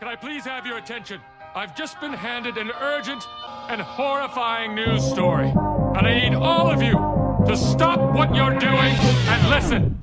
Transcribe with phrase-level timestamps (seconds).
[0.00, 1.20] can I please have your attention?
[1.54, 3.22] I've just been handed an urgent
[3.68, 5.52] and horrifying news story,
[5.94, 6.96] and I need all of you
[7.46, 8.94] to stop what you're doing
[9.28, 9.98] and listen.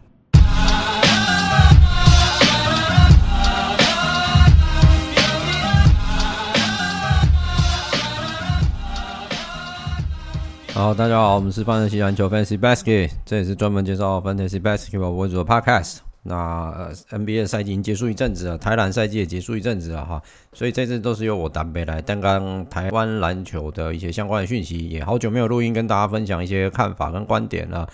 [10.75, 15.97] 好，大家好，我们是范特西篮球 Fantasy Basket，这也是专门介绍 Fantasy Basketball 为主的 Podcast。
[16.26, 20.22] 那，NBA 赛季已经结束一阵子了，台篮赛季也结束一阵子了哈，
[20.54, 27.86] 所以这次都是由我单杯来担纲台湾篮球的一些相关的讯息，也好久没有录音跟大家分享一些看法跟观点了。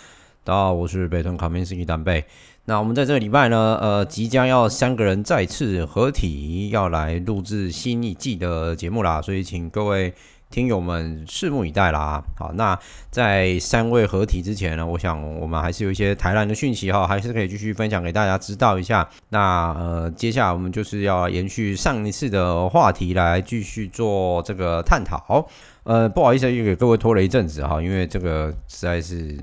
[0.45, 2.25] 大家好，我是北屯卡明斯基单杯。
[2.67, 10.15] 那我们在这个礼拜呢，呃，即将要三个人再次合体，要来录制新一季的节目啦，所以请各位。
[10.51, 12.21] 听友们拭目以待啦！
[12.37, 12.77] 好，那
[13.09, 19.09] 在三位合体之前呢，我想我们还是有一些台南的讯息哈，还是可以继续分享给大家知道一下。
[19.29, 25.49] 那呃，接下来我们就是要延续上一次的话题来继续做这个探讨。
[25.85, 29.39] 呃，不好意思，又给各位拖了一阵子哈，因为这个实在是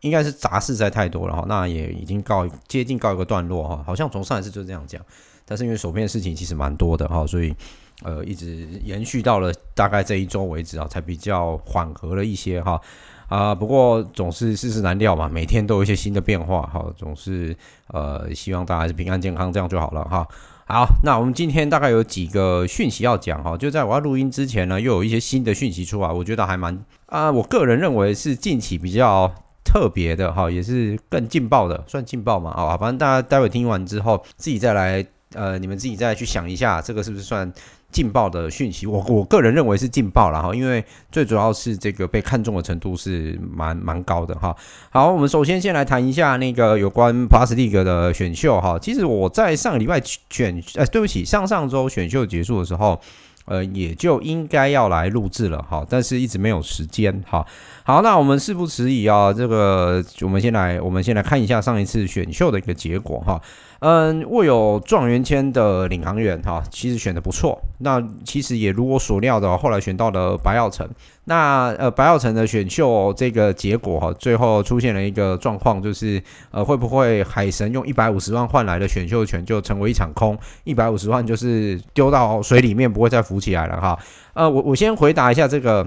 [0.00, 1.42] 应该是杂事在太多了哈。
[1.48, 5.00] 那也已经告接近告一个段落哈，好像从上一次就这样讲，
[5.46, 7.56] 但是因为手边的事情其实蛮多的哈，所以。
[8.02, 12.80] 呃，一直延续到了大概这一周为止啊，才比较缓和了一些哈
[13.28, 13.54] 啊。
[13.54, 16.84] 不过总是世事难料嘛，每天都有一些新的变化哈。
[16.96, 17.54] 总是
[17.88, 20.26] 呃，希望大家还是平安健康，这样就好了哈。
[20.66, 23.56] 好，那我们今天大概有几个讯息要讲哈。
[23.56, 29.30] 就在我要录音之前呢，又有一些新的讯息出来，我觉得还蛮啊，我个人认为是近期比较
[29.62, 32.78] 特别的哈，也是更劲爆的，算劲爆嘛啊。
[32.78, 35.04] 反正大家待会听完之后，自己再来
[35.34, 37.52] 呃，你们自己再去想一下，这个是不是算。
[37.90, 44.56] 劲爆的讯息，我我个人认为是劲爆了哈，因为最主要是这个被看中的程度是蛮蛮高的哈。
[44.90, 48.78] 好，我们首先先来谈一下那个有关 Plus League 的选秀哈。
[48.78, 53.00] 其实我在上个礼拜选，呃，对不起，上上周选秀结束的时候，
[53.46, 57.44] 呃，也就应该要来录制了哈，但是一直没有时间哈。
[57.90, 63.42] 好那我们事不迟疑啊，这个我们先来，我们先来看一下上一次选秀的一个结果哈。
[63.80, 67.60] 嗯，握有状元签的领航员哈，其实选的不错。
[67.78, 70.88] 那其实也如我所料的，后来选到了白耀成。
[71.24, 76.22] 那呃，白耀成的选秀这个结果哈，最后出现了一个状况，就是
[76.52, 80.38] 呃，会不会海神用一百五十万换来的选秀权就成为一场空？
[80.62, 83.98] 一百五十万就是丢到水里面，不会再浮起来了哈。
[84.34, 85.84] 呃，我我先回答一下这个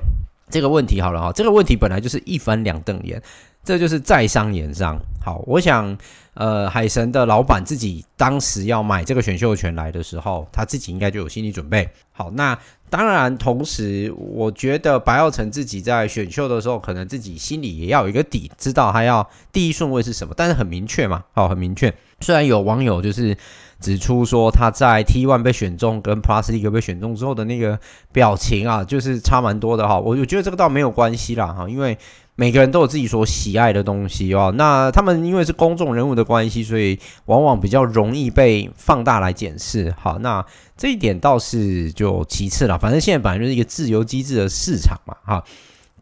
[0.50, 1.32] 这个问题好了哈。
[1.32, 3.22] 这个问题本来就是一翻两瞪眼，
[3.64, 5.00] 这就是在商言商。
[5.24, 5.98] 好，我想。
[6.36, 11.88] 呃，海神的老板自己当时要买这个选秀权来的时候，他自己应该就有心理准备。
[12.12, 12.58] 好，那
[12.90, 20.34] 当然，同时我觉得白耀成自己在选秀的时候，可能自己心里也要有一个底，知道他要第一顺位是什么。
[20.36, 21.94] 但是很明确嘛，好，很明确。
[22.20, 23.38] 虽然有网友就是
[23.84, 27.78] 指出说他在 T1 被选中跟 Plus League 被选中之后的那个
[28.12, 30.00] 表情啊，就是差蛮多的哈。
[30.00, 31.98] 我我觉得这个倒没有关系啦哈，因为。
[32.36, 39.94] 每个人都有自己所喜爱的东西哦，那他们因为是公众人物的关系，所以往往比较容易被放大来检视。
[40.00, 40.44] 好，那
[40.76, 45.44] 这一点倒是就其次了，反正现在本来就是一个自由机制的市场嘛，哈。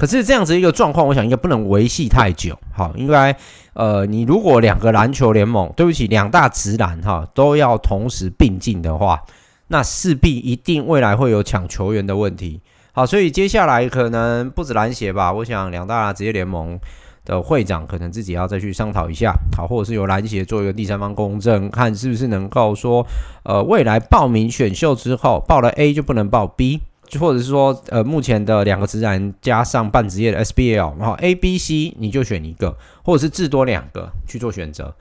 [0.01, 2.57] 可是这样子一个状况，我想应该不能维系太久。
[2.73, 3.38] 好，应该
[3.73, 9.22] 呃，你如果两个篮球联盟，对不起，两大职篮哈都要同时并进的话，
[9.67, 12.62] 那势必一定未来会有抢球员的问题。
[12.94, 16.79] 好，所以接下来可能不止篮协吧，我想两大职业联盟
[17.23, 23.06] 的会长可能自己要再去商讨一下，好，或者是由篮协做一个第三方公证，看是不是能够说，
[23.44, 26.81] 呃，未来报名选秀之后报了 A 就不能报 B，
[27.12, 34.96] 就或者是说，呃，目前的两个职篮加上半职业的 SBL，然后 A、B、C 你就选一个，或者是至多两个去做选择。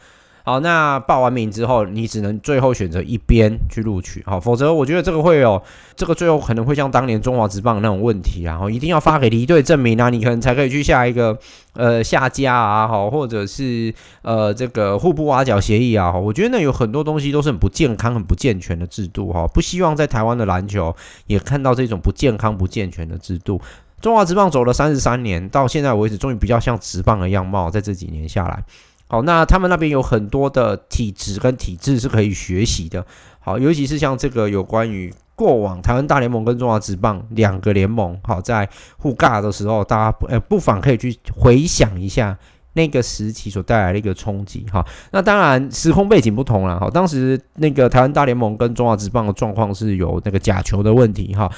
[0.50, 5.62] 好，那报完名之后，你只能最后选择一边去录取，好，否则我觉得这个会有
[5.94, 11.38] 这个最后可能会像当年中华职棒那种问题啊，然后一定要发给离队证明啊，你可能才可以去下一个
[11.75, 20.93] 呃下家啊，好，或者是呃这个互不挖角协议啊，我觉得那有很多东西都是很不健康、很不健全的制度哈，不希望在台湾的篮球
[21.29, 23.61] 也看到这种不健康、不健全的制度。
[24.00, 28.64] 中华职棒走了三十三年，到现在为止，终于比较像职棒的样貌，在这几年下来。
[29.11, 33.05] 好，那他们那边有很多的体质跟体制是可以学习的。
[33.41, 38.69] 好，尤其是像这个有关于过往台湾大联盟跟中华职棒两个联盟好在
[38.99, 42.39] 互尬的时候，大家不呃不妨可以去回想一下
[42.75, 44.87] 那个时期所带来的一个冲击哈。
[45.11, 51.51] 那当然时空背景不同了哈，当时那个台湾大联盟跟中华职棒的状况是有那个假球的问题哈。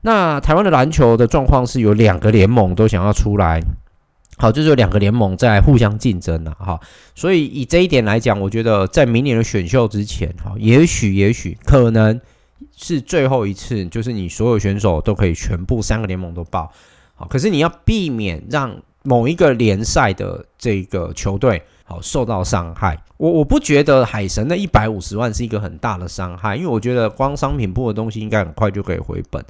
[0.00, 3.60] 那台湾的篮球的状况是有两个联盟都想要出来，
[4.38, 6.78] 好，就是两个联盟在互相竞争了哈。
[7.14, 12.20] 所以以这一点来讲，我觉得在明年的选秀之前，哈，也许也许可能
[12.76, 16.70] 是最后一次，就是你所有选手都可以全部三个联盟都报，
[17.16, 22.96] 好，可是你要避免让某一个联赛的这个球队好受到伤害。
[23.16, 29.44] 我我不觉得海神的一百五十万是一个很大的伤害，因为我觉得光商品部的东西应该很快就可以回本。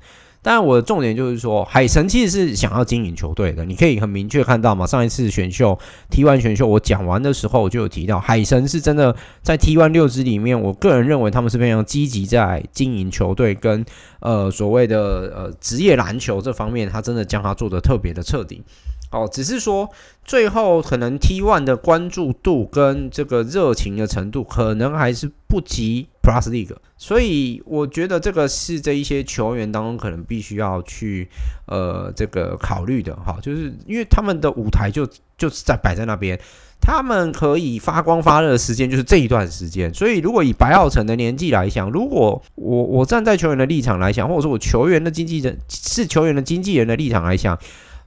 [0.50, 3.67] 但我的重点就是说，海神其实是想要经营球队的。
[3.67, 5.79] 你可以很明确看到嘛，上一次选秀
[6.11, 13.85] T1 选秀我讲完的时候，我就有提到，海神是真的在 T1 六支里面，我个人认为他们是非常积极在经营球队跟
[14.21, 14.99] 呃所谓的
[15.37, 18.62] 呃职业篮球这方面，他真的将它做的特别的彻底。
[19.10, 19.88] 哦，只是说
[20.22, 31.26] 最后可能 T one 的关注度跟这个热情的程度，可能还是不及 Plus League，所以我觉得这个是这一些球员当中可能必须要去
[31.66, 35.08] 呃这个考虑的哈，就是因为他们的舞台就
[35.38, 36.38] 就是在摆在那边，
[36.78, 47.58] 他们可以发光发热的时间就是这一段时间，所以如果以白浩成的年纪来讲，如果我我站在球员的立场来讲，或者说我球员的经纪人是球员的经纪人的立场来讲。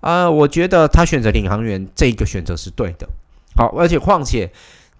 [0.01, 3.07] 啊、我觉得他选择领航员这个选择是对的。
[3.55, 4.51] 好，而且况且，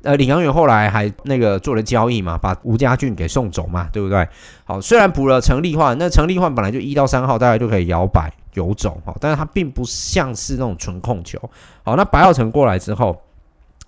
[0.04, 4.28] 呃，领航员后来还那个做了交易嘛，把吴家俊给送走嘛，对不对？
[4.64, 11.40] 好，虽然补了陈立焕，那陈立焕本来就一到三号大概就可以摇摆游走，哈，但是他并不像是那种纯控球。
[11.84, 13.22] 好，那白耀成过来之后，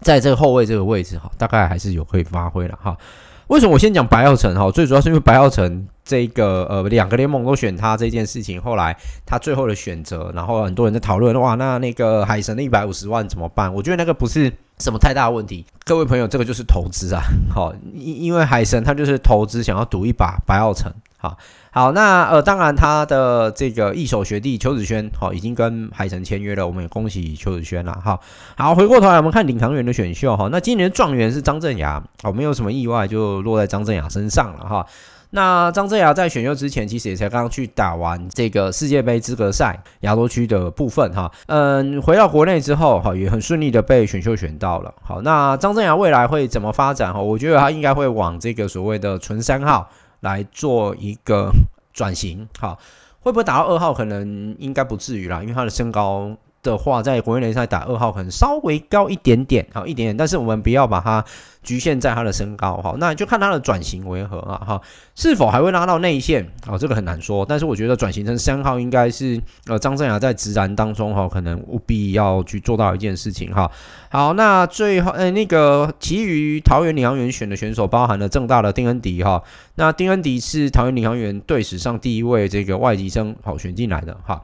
[0.02, 2.98] 在这个后卫这个位置，哈，大概还是有可以发挥了，哈。
[3.48, 4.54] 为什么我先讲白耀城？
[4.56, 5.88] 哈，最主要是因为白耀城。
[6.06, 8.94] 这个呃，两个联盟都选他这件事情，后来
[9.26, 13.74] 他最后的选择，然后很多人在讨论，哇，那那个海神的一百五十万怎么办？
[13.74, 15.66] 我觉得那个不是什么太大的问题。
[15.86, 20.92] 各位朋友，这个就是投资啊，好，因因为海神他就是投资，想要赌一把白耀城，
[21.24, 21.38] 好，
[21.72, 28.20] 好，那呃，当然他的这个一手学弟邱子轩，好，已经跟海神签约了，我们也恭喜邱子轩了，好，
[28.58, 34.86] 好，回过头来我们看领航员的选秀，哈，那今年的状元是张镇衙，好，没有什么意外，就落在张镇衙身上了，哈。
[35.36, 44.94] 那张镇衙在选秀之前，其实也才刚刚去打完这个世界杯资格赛亚洲区的部分哈，嗯，回到国内之后哈，也很顺利的被选秀选到了。
[45.02, 47.20] 好，那张镇衙未来会怎么发展哈？
[47.20, 49.90] 我觉得他应该会往这个所谓的纯三号
[50.24, 51.52] 来做一个
[51.94, 52.50] 转型。
[52.60, 52.78] 好，
[53.22, 53.94] 会不会打到二号？
[53.94, 56.36] 可能应该不至于啦，因为他的身高。
[56.64, 61.24] 的话，在国内联赛打二号可能稍微高一点点，好一点点，但是我们不要把它
[61.62, 64.82] 局限在他的身高，好，那就看他的转型为何啊，哈，
[65.14, 73.70] 是否还会拉到内线，哦，这个很难说，但是我觉得转型成三号应该是呃张镇雅在直男当中哈，可能务必要去做到一件事情哈，
[74.10, 79.44] 好，那最后呃那个其余桃园领航员选的选手包含了正大的丁恩迪哈，
[79.76, 84.42] 那丁恩迪是桃园领航员队史上第一位这个外籍生好选进来的哈。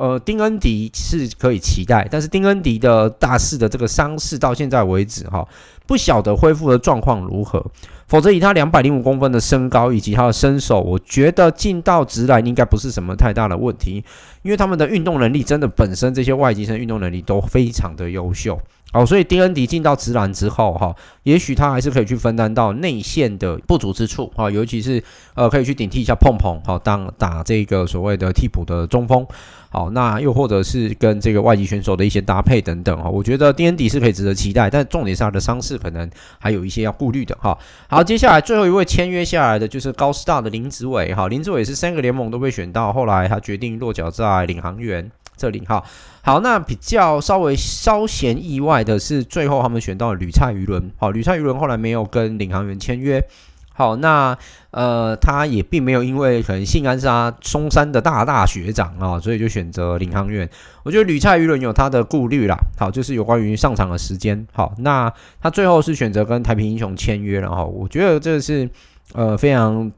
[0.00, 5.46] 呃，丁恩迪是可以期待，但是丁恩迪的大四的这个伤势到现在为止哈，
[5.86, 7.62] 不晓得恢复的状况如何。
[8.06, 14.02] 否则以他两百零五公分的身高以及他的身手，我觉得进到直篮应该不是什么太大的问题，
[14.40, 18.58] 因为他们的运动能力真的本身这些外籍生运动能力都非常的优秀。
[18.92, 25.02] 好，所以丁恩迪进到直篮之后哈，也许他还是可以去分担到内线的不足之处哈，尤其是
[25.34, 29.26] 呃可以去顶替一下碰碰好，当打这个所谓的替补的中锋。
[29.72, 37.56] 好，那又或者是跟这个外籍选手的一些搭配等等哈，我觉得丁恩迪是可以值得期待，但重点是他的伤势可能还有一些要顾虑的哈。
[37.88, 45.08] 好，接下来最后一位签约下来的就是高师大的林子伟哈，林子伟是三个联盟都被选到，后来他决定落脚在领航员
[45.40, 45.82] 这里哈。
[46.22, 53.24] 好，那比较稍微稍嫌意外的是，最后他们选到了吕蔡瑜伦，好，吕蔡瑜伦后来没有跟领航员签约。
[53.72, 54.36] 好，那
[54.72, 60.46] 呃，他也并没有因为可能信安是他松山的大大学长啊，所以就选择领航员。
[60.82, 62.54] 我觉得吕蔡瑜伦有他的顾虑啦。
[62.78, 64.46] 好，就是有关于上场的时间。
[64.52, 67.64] 好，那他最后是选择跟台平英雄签约了哈。
[67.64, 68.68] 我觉得这是
[69.14, 69.90] 呃非常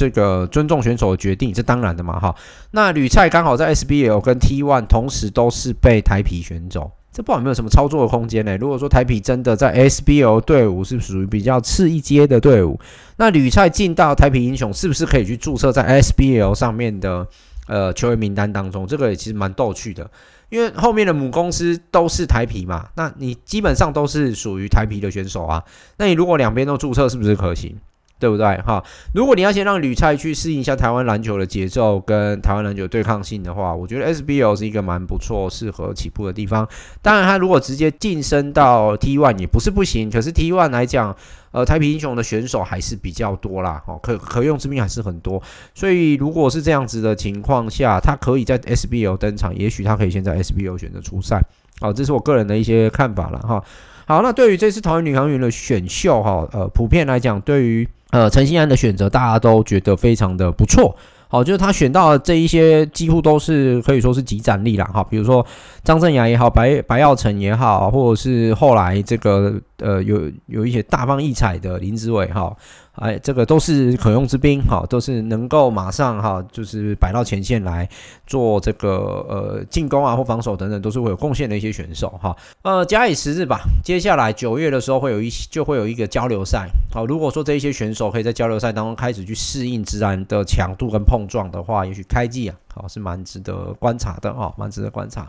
[0.00, 2.34] 这个尊重选手的决定，这当然的嘛哈。
[2.70, 6.90] 那吕蔡刚好在 SBL 跟 T1 同时都是被台皮选走。
[7.12, 8.56] 这不好，没有什么操作的空间呢？
[8.56, 12.80] 如果说台皮真的在 SBL 队伍是属于比较次一阶的队伍，
[13.18, 17.26] 那吕蔡进到台皮英雄是不是可以去注册在 SBL 上面的
[17.66, 18.86] 呃球员名单当中？
[18.86, 20.10] 这个也其实蛮逗趣的，
[20.48, 25.62] 因为后面的母公司都是台皮嘛，那你基本上都是属于台皮的选手啊。
[25.98, 27.76] 那你如果两边都注册，是不是可行？
[28.20, 28.44] 对不对？
[28.58, 28.84] 哈，
[29.14, 36.68] 如果你要先让吕菜去适应一下台湾篮球的节奏跟台湾篮球对抗性的话，我觉得 SBL 是一个蛮不错、适合起步的地方。
[37.00, 41.16] 当然，他如果直接晋升到 T1 也不是不行，可是 T1 来讲，
[41.52, 45.42] 呃，台啤英雄的选手还是比较多啦，哦，可可用之兵还是很多。
[45.74, 51.40] 所以，如果是这样子的情况下，他可以在 SBL 登场，也许他可以先在 SBL 选择出赛。
[51.80, 53.64] 好，这是我个人的一些看法了哈。
[54.06, 60.94] 好，那对于这次桃园女航员的选秀哈，呃，普遍来讲，对于呃，陈信安的选择大家都觉得非常的不错，
[61.28, 65.44] 好，就是他选到的这一些几乎都是可以说是集战力了哈，比如说
[65.84, 72.56] 张振亚也好，白白耀成也好，或者是后来这个呃有有一些大放异彩的林志伟哈。
[72.92, 77.88] 哎，这个都是可用之兵，哈，都是能够马上哈，就是摆到前线来
[78.26, 82.36] 做这个呃进攻啊或防守等等，都是会有贡献的一些选手，哈。
[82.62, 95.26] 呃，假以时日吧，接下来九月的时候会有一就会有一个交流赛，好，如果说这一些选手可以在交流赛当中开始去适应自然的强度跟碰撞的话，也许开季啊，好是蛮值得观察的，哈，蛮值得观察。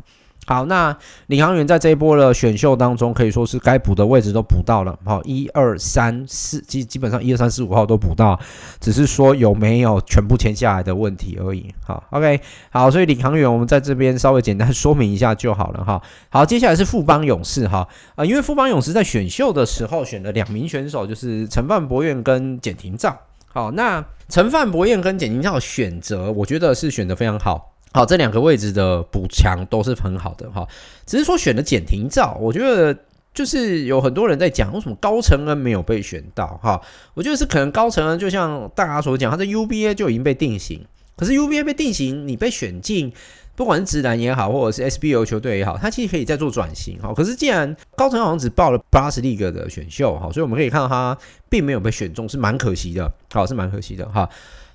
[0.48, 0.96] 好，那
[1.28, 4.98] 领航员在这一波的选秀当中，可以说是该补的位置都补到了。
[5.06, 8.38] 好，一二三四，基基本上一二三四五号都补到，
[8.80, 11.74] 只是说有没有全部签下来的问题而已。
[11.86, 16.02] 好，OK，好，所以领航员我们在这边稍微简单说明一下就好了哈。
[16.30, 23.16] 好，接下来是富邦勇士哈，呃，因为富邦勇士在选秀的时候选了两名选手，就是陈范博彦跟简廷照。
[23.46, 27.71] 好，那陈范博彦跟简廷照选择，我觉得是选的非常好。
[27.94, 30.66] 好，这两个位置的补强都是很好的哈，
[31.06, 32.98] 只是说选的简廷照，我觉得
[33.34, 36.82] 就是有很多人在讲为什么高成恩没有被选到哈，
[37.14, 40.86] 我觉得是可能高成恩就像大家所讲，他在 UBA 就已经被定型，
[41.18, 43.12] 可是 UBA 被定型，你被选进，
[43.58, 47.14] 不管是职篮也好，或者是 SBO 球队也好，他其实可以再做转型哈。
[47.14, 51.18] 可是既然高成恩好像只报了 Plus League 的选秀哈，所以我们可以看到他
[51.50, 54.30] 并没有被选中，是蛮可惜的，好，是蛮可惜的哈。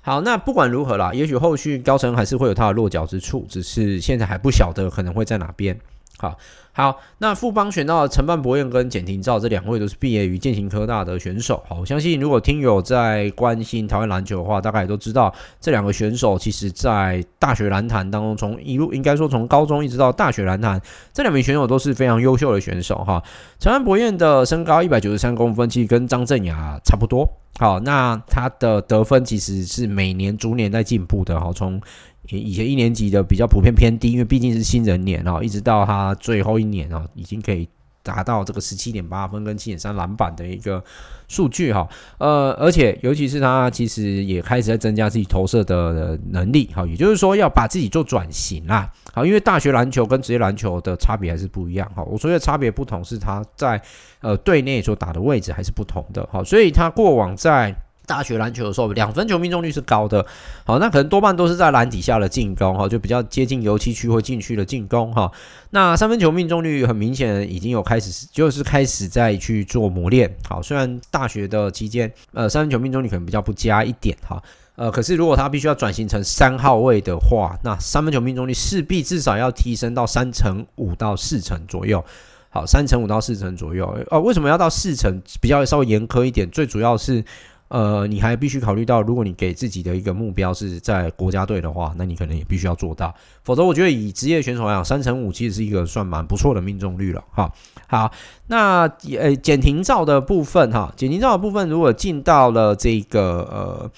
[0.07, 5.77] 好，那不管如何啦，也许后续高层还是会有它的落脚之处，只是现在还不晓得可能会在哪边。
[6.17, 6.37] 好
[6.77, 11.63] 好，那富邦选到陈范柏彦跟简廷照这两位都是毕业于健行科大的选手。
[11.67, 20.79] 好，我相信如果听友在关心台湾篮球的话，大概也都知道这两个选手其实在大学篮坛当中，从一路应该说从高中一直到大学篮坛，
[21.11, 23.23] 这两名选手都是非常优秀的选手哈。
[23.57, 27.27] 陈范柏彦的身高一百九十三公分，其实跟张镇雅差不多。
[27.57, 31.39] 好，那他的得分其实是每年逐年在进步的。
[31.39, 31.81] 好，从
[32.29, 37.69] 以前一年级的比较普遍偏低，因为毕竟是新人年啊，一直到他最后一年啊，已经可以
[38.03, 40.83] 达到这个十七点八分跟七点三篮板的一个
[41.27, 41.87] 数据哈。
[42.17, 46.69] 呃，而且尤其是他其实也开始在增加自己投射的能力。
[46.73, 48.91] 哈，也就是说要把自己做转型啦。
[49.13, 51.89] 好，因为大学篮球跟职业篮球的差别还是不一样。
[51.95, 53.81] 哈，我说的差别不同是他在
[54.21, 56.25] 呃队内所打的位置还是不同的。
[56.27, 57.75] 哈，所以他过往在
[58.07, 60.25] 大学篮球的时候，两分球命中率是高的，
[60.63, 65.29] 好，那可能多半都是在篮底下的进攻，哈，就比较接近油漆区或禁区的进攻，哈。
[65.71, 74.41] 那三分球命中率很明显已经有开始，就是开始在去做磨练，好，虽然大学的期间，呃，三分球命中率可能比较不佳一点，哈，
[74.77, 82.01] 呃，可是如果他必须要转型成三号位的话，那三分球命中率势必至少要提升到三成五到四成左右，
[82.49, 85.21] 好，三成五到四成左右，哦，为什么要到四成？
[85.41, 87.21] 比较稍微严苛一点，最主要是。
[87.69, 97.21] 呃，你还必须考虑到，如果你给自己的一个目标是在国家队的话，那你可能也必须要做到，否则我觉得以职业选手来讲，三成五其实是一个算蛮不错的命中率了。
[97.29, 97.51] 哈，
[97.87, 98.11] 好，
[98.47, 103.91] 那呃简廷照的部分哈，简廷照的部分如果进到了这个呃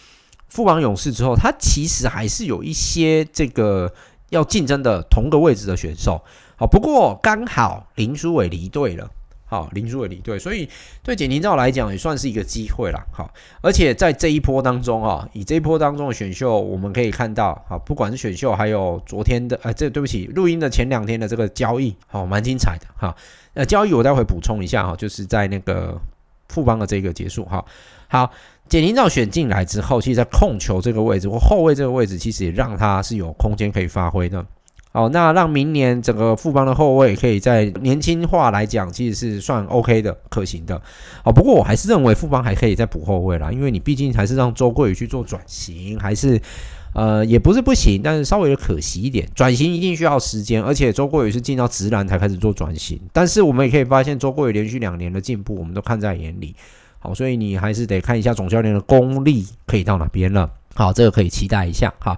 [0.47, 3.93] 富邦勇士之后，他其实还是有一些这个
[4.29, 6.19] 要竞争的同个位置的选手。
[6.57, 9.11] 好，不过刚好林书伟离队了。
[9.49, 10.69] 好，林书纬离队，所以
[11.01, 13.03] 对简廷照来讲也算是一个机会啦。
[13.11, 23.15] 好，而且在这一波当中啊，以这一波当中的选秀，我们可以看到，好，不管是选秀，还有昨天的，呃，这对不起，录音的前两天的这个交易，好，蛮精彩的哈。
[23.55, 25.99] 呃，交易我待会补充一下哈，就是在那个
[26.49, 27.65] 富邦的这个结束哈。
[28.07, 28.31] 好，
[28.67, 34.45] 简廷照选进来之后，其实，在控球这个位置或后卫这个位置，其实也让他是有空间可以发挥的。
[34.91, 40.81] 好，那让明年整个富邦的后卫可以在年轻化来讲，其实是算 OK 的、可行的。
[41.23, 46.41] 好，不过我还是认为富邦还可以再补后卫啦，因为你毕竟还是让周桂宇去做转型，还是
[46.95, 49.29] 呃也不是不行，但是稍微的可惜一点。
[49.35, 56.55] 转型一定需要时间，而且周桂宇是进到直男才开始做转型，但是我们也可以发现周桂宇连续两年的进步，我们都看在眼里。
[56.97, 60.49] 好，所以你还是得看一下总教练的功力可以到哪边了。
[60.73, 61.93] 好，这个可以期待一下。
[61.99, 62.17] 好。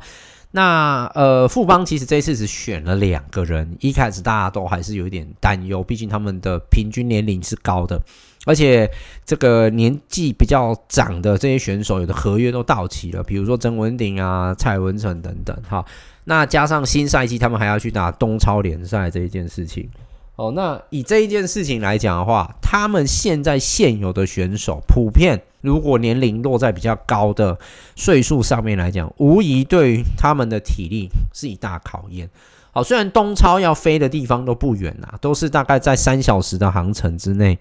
[0.53, 7.97] 那呃，富邦其实这次只选了两个人，一开始大家都还是有一点担忧，毕竟他们的平均年龄是高的，
[8.45, 8.91] 而且
[9.25, 15.85] 这个年纪比较长的这些选手，有的合约都到期了，比如说曾文鼎啊、蔡文成等等哈。
[16.25, 19.89] 那加上新赛季他们还要去打东超联赛这一件事情，
[20.35, 25.41] 哦，那以这一件事情来讲的话，他们现在现有的选手普遍。
[25.61, 27.57] 如果年龄落在比较高的
[27.95, 32.29] 岁数上面来讲，无疑对于他们的体力是一大考验。
[32.71, 37.59] 好，虽然东超要飞的地方都不远呐，都是大概在三小时的航程之内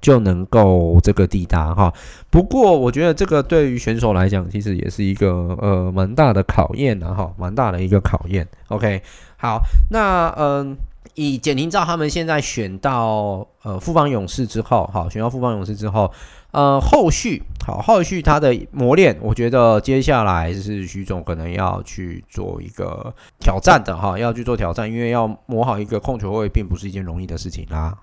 [0.00, 1.92] 就能够这个抵达哈。
[2.30, 8.46] 不过我觉得这个对于选手来讲，其实也是一个呃蛮大的考验的哈，蛮大的一个考验。
[8.68, 9.02] OK，
[9.36, 10.76] 好，那嗯、
[11.14, 16.10] 以简廷照他们现在选到呃富邦勇士之后，好，选到富邦勇士之后。
[16.52, 27.96] 呃，后续好，后续他的磨练，我觉得接下来是徐总可能要去做一个挑战的哈，要去做挑战，因为要磨好一个控球位，并不是一件容易的事情啦。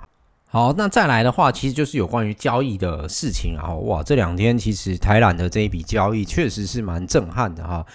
[0.47, 3.71] 好，那再来的话，其实就是有关于交易的事情啊。
[3.75, 7.85] 哇，这两天其实台篮的这一笔交易确实是蛮震撼的哈。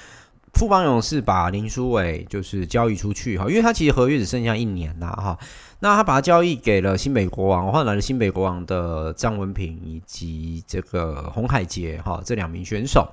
[0.53, 5.37] 富邦勇士把林书伟就是交易出去哈，因为他其实合约只剩下一年啦哈。
[5.81, 13.09] 那他把他交易给了新北国王，换来了新北国王的张文平以及这个洪海杰哈这两名选手。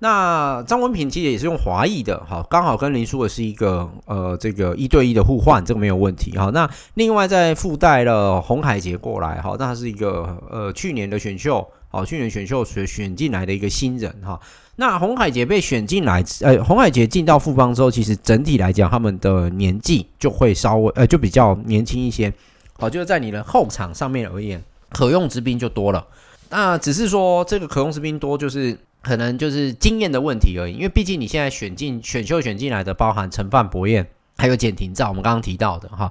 [0.00, 6.50] 那张文平其实也是用华裔的哈，刚好跟林书伟是一个呃这个一对一的互换，这个没有问题哈。
[6.52, 14.40] 那另外再附带了洪海杰过来哈，那他是一个呃去年的选秀，好去年选秀选选进来的一个新人哈。
[14.76, 22.32] 那洪海杰被选进来，呃，洪海杰进到富邦之后，其实整体来讲，他们的年纪就会稍微，呃，就比较年轻一些。
[22.78, 26.04] 好，就是在你的后场上面而言，可用之兵就多了。
[26.48, 30.72] 那只是说这个可用之兵多，就是可能就是经验的问题而已。
[30.72, 34.06] 因为毕竟你现在选进选秀选进来的，包含陈范博彦，
[34.38, 36.10] 还有简廷照，我们刚刚提到的哈，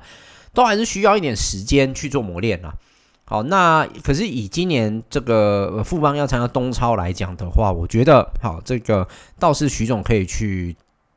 [0.53, 2.71] 都还是需要一点时间去做磨练啊。
[3.31, 9.07] 好，那可是以今年这个富邦要参加东超来讲的话，我觉得好，这个
[9.39, 10.75] 倒是徐总可以去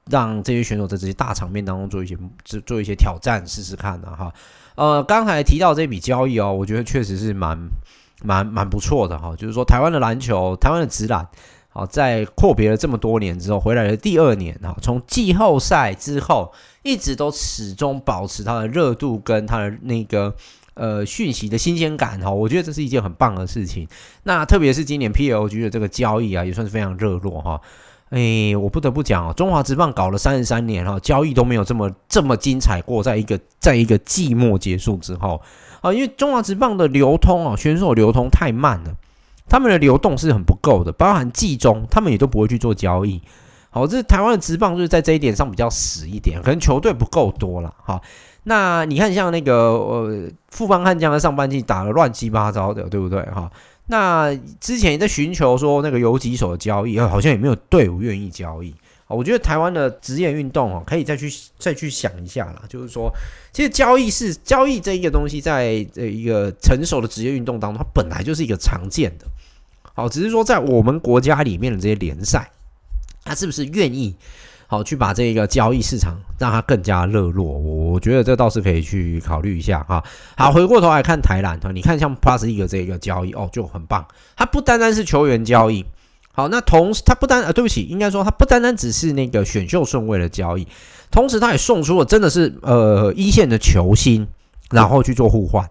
[0.09, 4.33] 让这些选手在这些大场面当中做一些做做一些挑战试试看的哈。
[4.77, 7.59] 呃，刚才提到这笔交易哦，我觉得确实是蛮
[8.23, 9.35] 蛮蛮不错的哈。
[9.35, 11.27] 就是说，台湾的篮球，台湾的职篮，
[11.71, 16.53] 好，在阔别了这么多年之后，回来的第二年哈，从季后赛之后
[16.85, 20.33] 一直都始终保持它的热度跟它的那个。
[20.75, 23.87] 呃，讯息的新鲜感哈，我觉得这是一件很棒的事情。
[24.25, 27.61] 那特别是今年 PLG 的这个交易啊，也算是非常热络哈。
[28.11, 33.03] 哎，我不得不讲哦，中华职棒搞了三十三年哈，交易都没有这么这么精彩过。
[33.03, 35.41] 在一个在一个季末结束之后
[35.81, 38.95] 啊，因为中华职棒的流通啊，选手流通太慢了，
[39.49, 43.21] 他们的流动是很不够的，包含季中他们也都不会去做交易。
[43.71, 48.01] 好，这台湾的职棒就是在这一点上比较死一点，可能球队不够多了哈。
[48.45, 53.51] 那你看，像那个呃，富邦悍将的上半季打得乱七八糟的，对不对哈？
[53.87, 58.75] 那之前也在寻求说那个游击手的交易，好像也没有队伍愿意交易。
[59.07, 62.63] 我觉得台湾的职业运动哦，可以再去再去想一下啦。
[62.69, 63.13] 就是说，
[63.53, 69.27] 其实交易是交易这一个东西，在这一个成熟的职业运动当中，它本来就是一个常见的。
[69.95, 72.51] 好，只是说在我们国家里面的这些联赛，
[73.25, 74.17] 它是不是愿意？
[74.75, 80.03] 好，去把这个交易市场让它更加热络，我觉得这倒是可以去考虑一下哈。
[80.37, 84.05] 好，回过头来看台篮，你看像 Plus League 这个交易哦，就很棒。
[84.35, 85.85] 它不单单是球员交易，
[86.33, 90.67] 好，那同时它不单呃，对不起，应该说它不单单只是那个选秀顺位的交易，
[91.09, 94.27] 同时它也送出了真的是呃一线的球星，
[94.73, 95.65] 然后去做互换。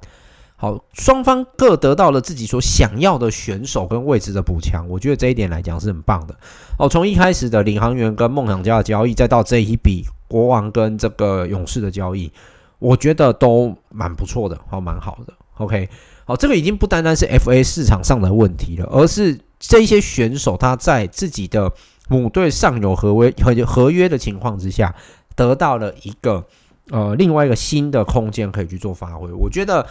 [0.64, 6.34] 好，双方各得到了自己所想要的选手跟位置的补强，我觉得这一点来讲是很棒的。
[6.80, 12.32] 哦，从一开始的领航员跟梦想家的交易，再到这一笔国王跟这个勇士的交易，
[12.80, 15.34] 我觉得都蛮不错的，好，蛮好的。
[15.58, 15.90] OK，
[16.24, 21.70] 好，这个已经不单单是 FA 市场上的问题了，而是这一些选手他在自己的
[22.08, 24.96] 母队上有合约和合约的情况之下，
[25.36, 26.46] 得到了一个
[26.90, 29.86] 呃另外一个新的空间可以去做发挥，我觉得。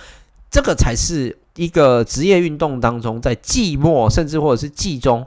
[0.53, 5.27] 这个才是一个职业运动当中，在季末甚至或者是季中，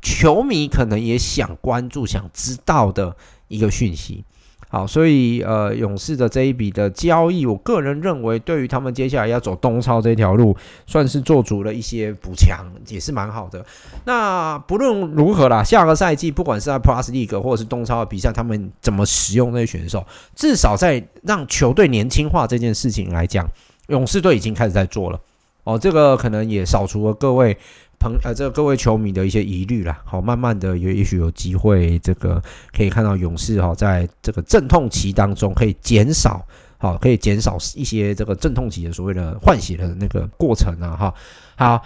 [0.00, 3.14] 球迷可能也想关注、想知道的
[3.48, 4.24] 一个讯息。
[4.70, 10.56] 好，所以呃，勇士的这一笔的交易，我个人认为，对于他们接下来要走东超这条路，
[10.86, 13.62] 算是做足了一些补强，也是蛮好的。
[14.06, 20.02] 那不论如何啦，下个赛季不管是在 Plus League 或者是东超的比赛，他们怎么使用那些选手，
[20.34, 23.46] 至少在让球队年轻化这件事情来讲。
[23.88, 25.20] 勇士队已经开始在做了
[25.64, 27.56] 哦，这个可能也扫除了各位
[27.98, 30.00] 朋呃这个各位球迷的一些疑虑啦。
[30.04, 32.42] 好，慢慢的也也许有机会这个
[32.76, 36.44] 可以看到勇士哈，在这个阵痛期当中可以减少，
[36.78, 41.14] 好，可以减少一些这个阵痛期的所谓的换血的那个过程啊哈。
[41.56, 41.82] 好。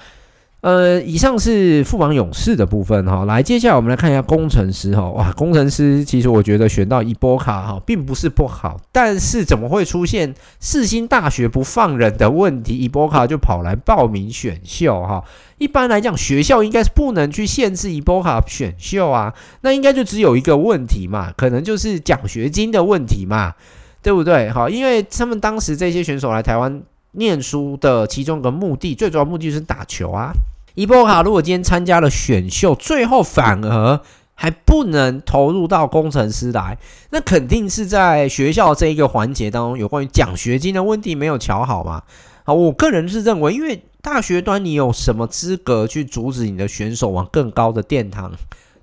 [0.67, 12.77] 呃，以上是富邦勇士的部分哈，来，接下来我们来看一下工程师哈，哇，工程师其实我觉得选到伊波卡哈，并不是不好，但是怎么会出现世新大学不放人的问题？
[12.77, 15.23] 伊波卡就跑来报名选秀哈，
[15.59, 23.55] 一般来讲，学校应该是不能去限制伊波卡选秀啊，那应该就只有一个问题嘛，可能就是奖学金的问题嘛，
[24.03, 24.51] 对不对？
[24.51, 30.33] 好，因为他们当时这些选手来台湾念书的其中一个目的，最主要目的就是打球啊。
[30.77, 33.99] 伊波卡如果今天参加了选秀，最后反而
[34.35, 36.77] 还不能投入到工程师来，
[37.09, 42.03] 那肯定是在学校这一个环节当中有关于奖学金的问题没有瞧好嘛？
[42.45, 48.31] 好，我个人是认为，因为大学端你有什么资格去阻止你的选手往更高的殿堂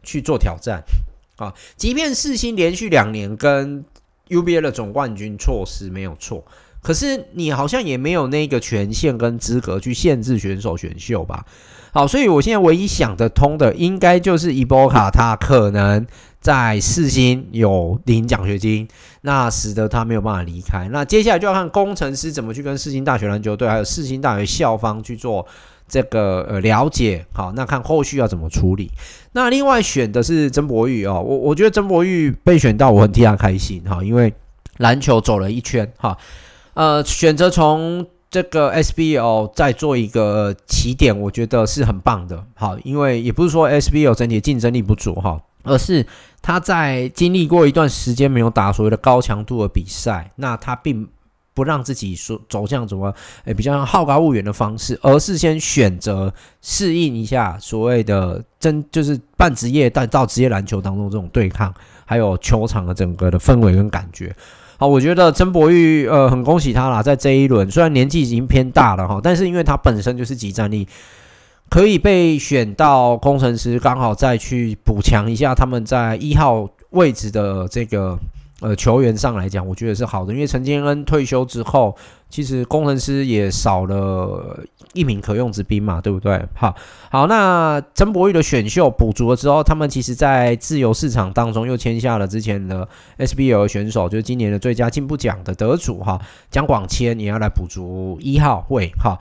[0.01, 0.83] 去做挑战？
[1.35, 3.85] 啊，即便四星连续两年跟
[4.29, 6.43] UBA 的总冠军错失没有错，
[6.81, 11.45] 可是你好像也没有那个权限跟资格去限制选手选秀吧？
[11.93, 16.03] 好，所以我现在唯一想得通的，应该就是伊波卡他可能
[16.39, 18.87] 在世新有领奖学金，
[19.21, 20.89] 那使得他没有办法离开。
[20.91, 25.45] 那接下来就要看工程师怎么去跟世新大学篮球队还有世新大学校方去做
[25.87, 27.23] 这个呃了解。
[27.31, 28.89] 好，那看后续要怎么处理。
[29.33, 34.33] 那另外选的是曾博玉哦，我我觉得曾博玉被选到，我很替他开心哈，因为
[34.77, 36.17] 篮球走了一圈哈，
[36.73, 38.07] 呃，选择从。
[38.33, 42.43] 这个 SBL 再做一个起点，我觉得是很棒的。
[42.55, 46.03] 好，因为也不是说 SBL 整体竞争力不足哈，而是
[46.41, 51.07] 他在经历过一段时间没有打所谓的高强度的比赛，那他并
[51.53, 53.13] 不让自己说走向什么
[53.45, 61.71] 诶比较好高骛远的方式，而是先选择适应一下所谓的真就是半职业但到职业篮球当中这种对抗，
[62.03, 64.35] 还有球场的整个的氛围跟感觉。
[64.83, 70.85] 好，我觉得曾博玉，呃，很恭喜他啦，在这一轮虽然年纪已经偏大了哈，但是因为他本身就是集战力，
[71.69, 78.19] 可以被选到工程师，刚好再去补强一下他们在一号位置的这个
[78.63, 81.93] 呃球员上来讲，我觉得是好的，因为陈建恩退休之后，
[82.29, 84.57] 其实工程师也少了
[84.93, 86.41] 一名可用之兵嘛，对不对？
[86.55, 86.73] 好，
[87.11, 99.19] 好，那曾博玉的选秀补足了之后，他们其实在自由市场当中又签下了之前的 SBL 选手，就是今年的最佳进步奖的得主哈，江广谦也要来补足一号位哈。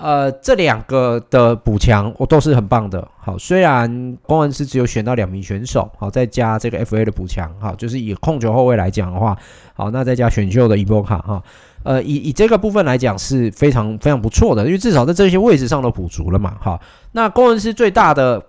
[0.00, 3.06] 呃，这两个的补强我都是很棒的。
[3.18, 9.36] 好，虽然工程师只有选到两名选手，好，再加这个 FA 的补强，好，就是以控球后卫来讲的话，
[9.74, 11.42] 好，那再加选秀的伊波卡哈。
[11.82, 16.80] 呃，以以这个部分来讲是非常非常不错的，因为至少在这些位置上都补足了嘛，哈。
[17.12, 18.42] 那工程师最大的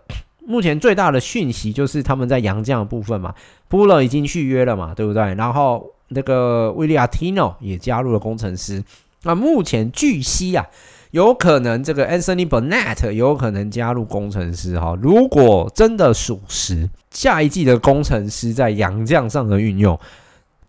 [0.46, 3.34] 目前最大的讯息就是他们在洋将的部分嘛，
[3.68, 5.36] 布勒已经续约了嘛，对不对？
[5.36, 8.82] 然后那个威利亚提诺也加入了工程师。
[9.24, 10.66] 那目前据悉啊，
[11.12, 14.98] 有可能这个 Anthony Burnett 有可能加入工程师哈。
[15.02, 20.00] 如果真的属实，下一季的工程师在洋将上的运用。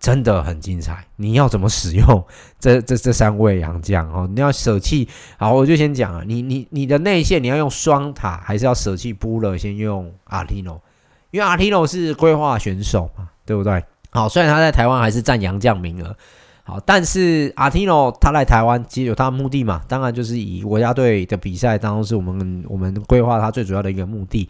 [0.00, 2.24] 真的很精彩，你要怎么使用
[2.58, 4.28] 这 这这三位洋将哦？
[4.34, 10.82] 你要舍弃，好，我就先讲啊，你你你的内线你要用双塔，还是要舍弃布勒，先用阿提诺，
[11.30, 13.80] 因为阿提诺是规划选手嘛，对不对？
[14.10, 16.16] 好，虽然他在台湾还是占洋将名额，
[16.64, 24.48] 好，但是阿提诺他来台湾其实有他的目的嘛，当然就是以国家队的比赛当中是我们我们规划他最主要的一个目的。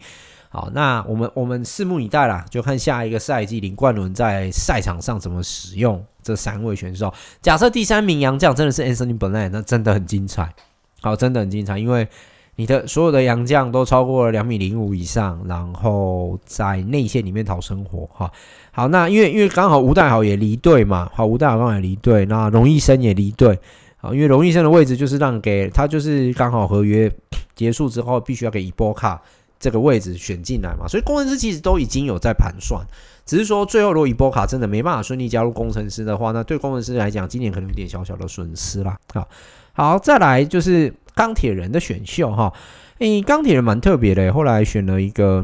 [0.49, 7.11] 好，那我们我们拭目以待啦，就看下一个赛季林冠伦在赛场上怎么使用这三位选手。
[7.41, 10.53] 假设第三名杨将真的是 Anthony Burnett，那真的很精彩。
[11.01, 12.07] 好，真的很精彩，因为
[12.55, 18.07] 你的所有的洋将都超过了两米零五以上，然后在内线里面讨生活。
[18.13, 18.31] 哈，
[18.71, 23.59] 好，那因为因为刚好吴岱豪也离队嘛，好，吴岱豪刚好也离队，那荣毅生也离队。
[23.97, 27.11] 好，因为荣毅生的位置就是让给他，就是刚好合约
[27.55, 29.21] 结束之后必须要给伊波卡。
[29.59, 32.85] 这个位置选进来嘛，所以工程师其实都已经有在盘算，
[33.25, 38.97] 只是说最后如果伊波卡真的没办法顺利加入工程师的话，那对工程师来讲，今年可能有点小小的损失啦。
[39.13, 39.25] 好，
[39.73, 42.53] 好，再来就是钢铁人的选秀哈，
[42.99, 45.43] 诶，钢铁人蛮特别的，后来选了一个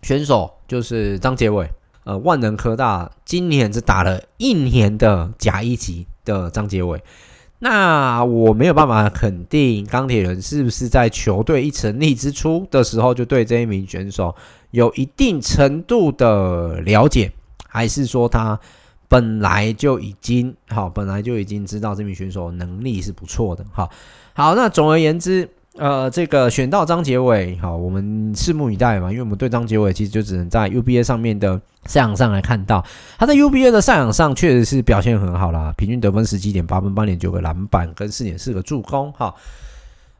[0.00, 1.70] 选手，就是张杰伟，
[2.04, 7.02] 呃，万能科大今年只打了一年的甲一级的张杰伟。
[7.58, 14.34] 那我没有办法肯定钢铁人是不是在球队一成立之初的时候就对这一名选手
[14.72, 17.32] 有一定程度的了解，
[17.68, 18.58] 还是说他
[19.08, 23.64] 本来就已经好，本来就已经知道这名选手能力是不错的。
[23.72, 23.90] 好，
[24.34, 29.10] 好，那总而言之，呃，这个选到张杰伟，好，我们拭目以待嘛。
[29.10, 32.84] 因为我们对张杰伟其实就只能在 UBA 上面的赛场上来看到，
[33.18, 39.34] 他在 UBA 的赛场上确实是表现很好啦，平均得分十七点八分，八点九个篮板跟四点四个助攻，哈。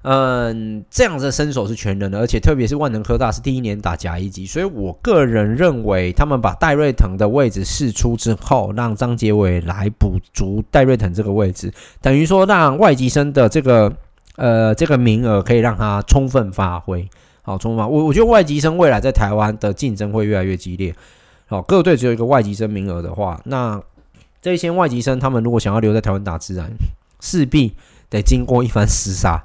[0.09, 13.93] 嗯，这样子的身手是全能的，而且特别是万能科大是第一年打甲一级，所以我个人认为他们把戴瑞腾的位置释出之后，让张杰伟来补足戴瑞腾这个位置，等于说让外籍生的这个
[14.37, 17.05] 呃这个名额可以让他充分发挥，
[17.43, 17.97] 好，充分发挥。
[17.97, 20.95] 我我觉得外籍生未来在台湾的竞争会越来越激烈，
[21.49, 23.83] 好，各队只有一个外籍生名额的话，那
[24.41, 26.71] 这些外籍生他们如果想要留在台湾打自然，
[27.19, 27.75] 势必
[28.09, 29.45] 得经过一番厮杀。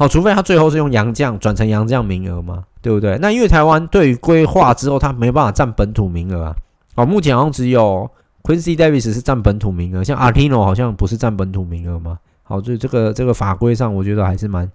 [0.00, 3.18] 好，除非他最后是用洋将转成洋将名额嘛，对不对？
[3.20, 6.56] 那因为台湾对于规划之后，他没办法占本土名额啊。
[6.94, 8.10] 好，目前好像只有
[8.42, 12.18] Quincy Davis 是占本土名额，像 Artino 好像不是占本土名额嘛。
[12.44, 14.66] 好，所以这个这个法规上，我觉得还是蛮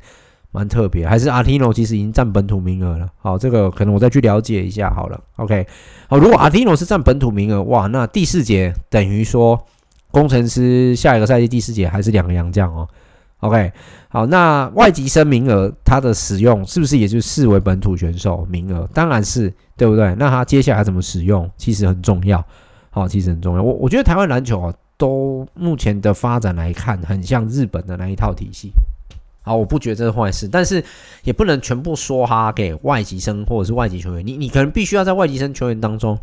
[0.52, 3.10] 蛮特别，还是 Artino 其实已经占本土名额了。
[3.18, 5.20] 好，这个可能我再去了解一下好了。
[5.38, 5.66] OK，
[6.08, 9.60] 好，如果 Artino 是占本土名额，哇，那第四节等于说
[10.12, 12.88] 工程师下一个赛季第四节还是两个洋将哦。
[13.46, 13.72] OK，
[14.10, 18.90] 好，那外籍生名额它的使用是不是也就视为本土选手名额？
[18.92, 20.16] 当然是，对不对？
[20.16, 22.44] 那他接下来怎么使用，其实很重要。
[22.90, 23.62] 好，其实很重要。
[23.62, 28.72] 我我觉得台湾篮球啊，都目前的发展来看，很像日本的那一套体系。
[29.44, 30.84] 好，我不觉得这是坏事，但是
[31.24, 34.26] 也不能全部说哈给外籍生或者是外籍球员。
[34.26, 36.18] 你你可能必须要在外籍生球员当中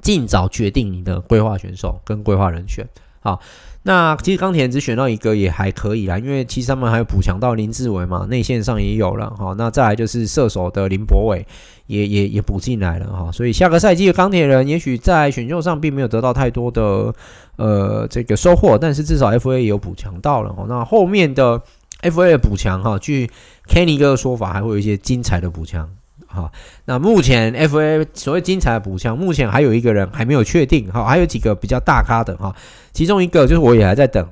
[0.00, 2.88] 尽早决定你的规划选手跟规划人选。
[3.20, 3.38] 好。
[3.84, 9.54] 那其实钢铁人只选到一个也还可以啦，因为其实他们还有补强到林志伟嘛，内线上也有了哈。
[9.58, 11.44] 那再来就是射手的林博伟
[11.88, 17.12] 也也也补进来了哈，所以下个赛季的钢铁人也许在选秀上并没有得到太多的
[17.56, 20.54] 呃这个收获，但是至少 FA 也有补强到了。
[20.68, 21.60] 那后面的
[22.02, 23.28] FA 的补强哈，据
[23.68, 25.90] Kenny 哥的说法，还会有一些精彩的补强。
[26.32, 26.50] 好，
[26.86, 32.54] 那目前 FA 所谓精彩的补强，目前还有一个人还没有确定，好，还有几个比较大咖的哈，
[32.92, 34.26] 其中一个就是我也还在等，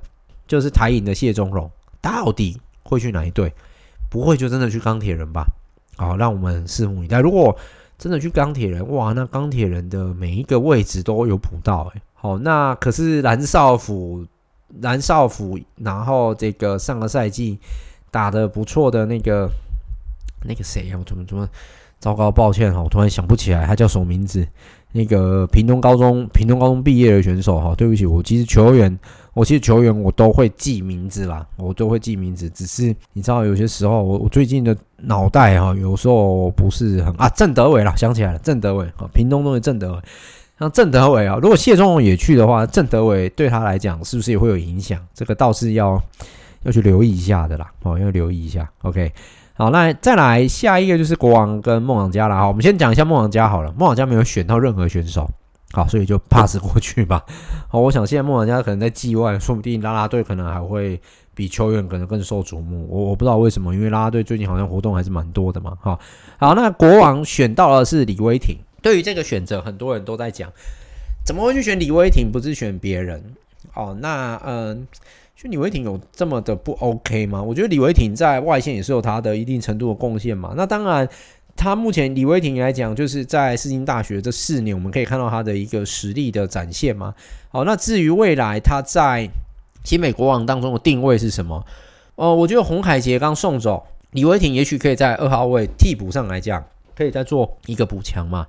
[0.46, 3.52] 就是台银的谢宗荣，到底会去哪一队？
[4.08, 5.46] 不会就真的去钢铁人吧？
[5.96, 7.20] 好，让我们拭目以待。
[7.20, 7.54] 如果
[7.98, 14.26] 真的去钢铁人，哇，那钢铁人的每一个位置都有补到，诶，好，那可是蓝少辅，
[14.80, 17.58] 蓝少辅，然后这个上个赛季
[18.10, 19.48] 打得不错的那个
[20.44, 20.96] 那个谁呀？
[20.98, 21.46] 我怎么怎么？
[22.00, 24.44] 糟糕，抱歉哈，我突然想不起来他叫什么名字。
[24.92, 28.98] 那个屏东高中，屏东高中毕业的选手哈，对不起，我其实球员，
[29.34, 32.50] 我其实球员我都会记名字啦，我都会记名字。
[32.50, 37.28] 只是你知道，有些时候我我最近的脑袋哈，有时候不是很啊。
[37.28, 39.98] 郑德伟啦，想起来了，郑德伟啊，屏东中的郑德伟。
[40.58, 45.00] 像郑德伟啊，如果谢宗荣也去的话，郑德伟对他来讲是不是也会有影响？
[45.14, 46.02] 这个倒是要
[46.64, 48.68] 要去留意一下的啦，哦，要留意一下。
[48.82, 49.12] OK。
[49.60, 52.34] 好，那再来下一个就是国王跟梦想家了。
[52.34, 53.70] 好，我们先讲一下梦想家好了。
[53.76, 55.28] 梦想家没有选到任何选手，
[55.72, 57.22] 好，所以就 pass 过去吧。
[57.68, 60.98] 好，我想现在梦想家可能在季外，说不定拉拉队可能还会
[61.34, 62.88] 比球员可能更受瞩目。
[62.88, 65.76] 我我不知道为什么，因为拉拉队最近好像活动还是蛮多的嘛。
[65.82, 65.98] 哈，
[66.38, 68.56] 好，那国王选到的是李威霆。
[68.80, 70.50] 对于这个选择，很多人都在讲，
[71.22, 73.22] 怎么会去选李威霆，不是选别人？
[73.74, 74.86] 哦，那嗯。
[75.42, 77.42] 就李维廷有这么的不 OK 吗？
[77.42, 80.52] 我觉得李维廷在外线也是有他的一定程度的贡献嘛。
[80.54, 81.08] 那当然，
[81.56, 87.14] 他目前李维廷来讲，就是在世新大学这四年，我们可以看到他的一个实力的展现嘛。
[87.48, 89.26] 好，那至于未来他在
[89.82, 91.64] 新美国王当中的定位是什么？
[92.16, 96.62] 呃，我觉得洪凯杰刚送走李维廷，也许可以在二号位替补上来讲，
[96.94, 98.46] 可以再做一个补强嘛。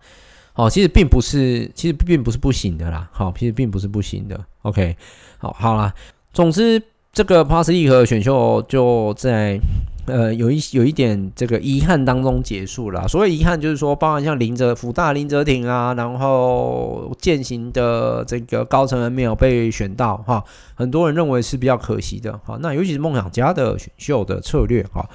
[0.51, 3.09] 好，其实并不是，其实并不是不行的啦。
[3.13, 4.37] 好，其实并不是不行的。
[4.63, 4.97] OK，
[5.37, 5.93] 好，好啦。
[6.33, 9.59] 总之，这个 Plus League 和选秀就在
[10.05, 13.05] 呃有一有一点这个遗憾当中结束了。
[13.07, 20.41] 所谓遗憾，就是说，包含像林哲福大林哲廷啊，然后践行的这个高成恩没有被选到哈，
[20.73, 22.57] 很多人认为是比较可惜的哈。
[22.61, 25.05] 那尤其是梦想家的选秀的策略哈，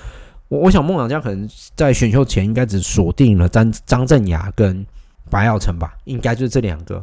[0.49, 4.85] 我我想梦想家可能在选秀前应该只锁定了张张镇雅跟
[5.31, 7.03] 白耀成吧，应该就是这两个。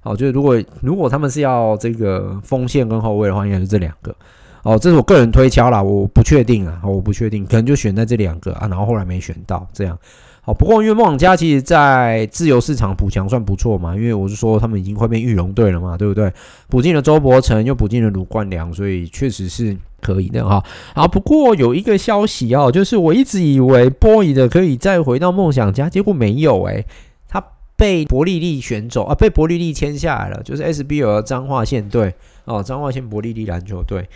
[0.00, 4.14] 好，就是如果如果他们是要这个锋线跟后卫的话，应该是这两个。
[4.62, 9.98] 哦，这是我个人推敲啦，我不确定啊，我不确定，可能就选在这两个啊，然后后来没选到这样。
[10.42, 16.30] 好，不过因为梦想家其实在自由市场补强算不错嘛，因为我是说他们已经快变裕隆队了嘛，对不对？
[16.68, 20.62] 补进了周伯成，又补进了卢冠良，所以确实是可以的哈。
[20.94, 26.84] 啊，不过有一个消息哦，就是我一直以为波伊的可以再回到梦想家，结果没有诶、
[27.80, 32.14] 被伯利利选走啊，被伯利利签下来了，就是 SBL 彰化县队
[32.44, 34.06] 哦，彰化县伯利利篮球队。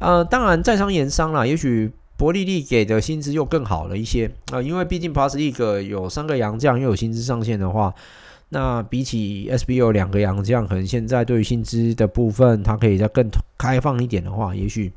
[0.00, 7.94] 呃，当然在商言商啦，也许伯利利给的薪资又更好了一些啊，因为毕竟 Plus League 有三个洋将又有薪资上限的话，
[8.48, 13.24] 那比起 SBL 两个洋将，可能现在对于薪资的部分，它可以再更
[13.56, 14.92] 开放一点的话，也许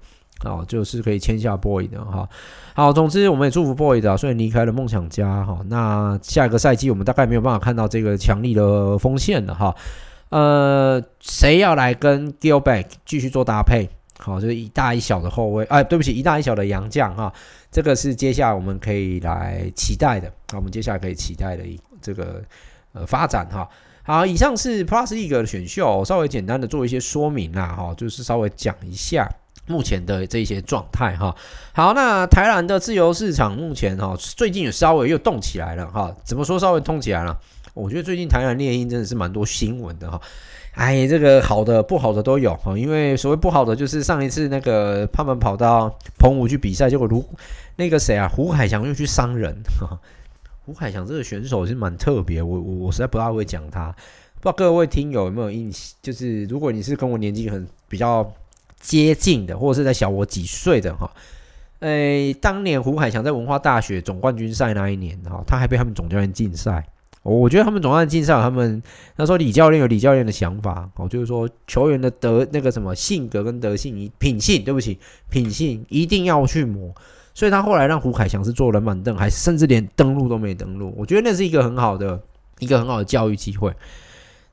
[0.47, 2.27] 哦就是可以签下 Boy 的哈。
[2.73, 9.75] 好，总之我们也祝福 Boy 的啊，虽然离开了梦想家哈，那下一个赛季我们大概没有办法看到这个强力的锋线了哈。
[10.29, 13.89] 呃，谁要来跟 Gilback 继续做搭配？
[14.19, 17.31] 好，就是一大一小的后卫，哎，对不起，一大一小的洋将哈，
[17.71, 22.41] 这个是接下来我们可以来期待的，好，我们接下来可以期待的一这个
[22.93, 23.69] 呃发展哈。
[24.03, 29.29] 好，以上是 Plus League 的选秀，稍微简单的做一些说明啦哈，就是稍微讲一下
[29.67, 31.35] 目前的这些状态哈。
[31.73, 37.37] 好，那台南的自由市场目前哈最近也稍微又动起来了哈，怎么说稍微动起来了？
[37.73, 40.19] 我觉得最近台南猎鹰真的是蛮多新闻的哈。
[40.71, 47.23] 哎，这个好的不好的都有哈，因为所谓不好的就是上一次那个他们跑到澎湖去比赛，结果如
[47.75, 49.99] 那个谁啊，胡海翔又去伤人哈。
[50.65, 53.91] 胡海翔这个选手是蛮特别，我我我实在不大会讲他，
[54.39, 55.95] 不知道各位听友有没有印象？
[56.01, 58.29] 就是如果你是跟我年纪很比较
[58.79, 61.11] 接近的，或者是在小我几岁的哈，
[61.79, 66.85] 诶，当年胡凯翔在文化大学总冠军赛那一年哈，他还被他们总教练禁赛。
[67.23, 68.81] 我觉得他们总教练禁赛，他们
[69.17, 74.97] 那时候李教练有李教练的想法哦，就是说球员的德那个什么性格跟德性、你品性，对不起，
[75.29, 76.93] 品性一定要去磨。
[77.33, 80.93] 所以他后来让胡凯翔是坐冷板凳，还甚至连登录都没登录。
[80.97, 82.19] 我觉得那是一个很好的
[82.59, 83.71] 一个很好的教育机会。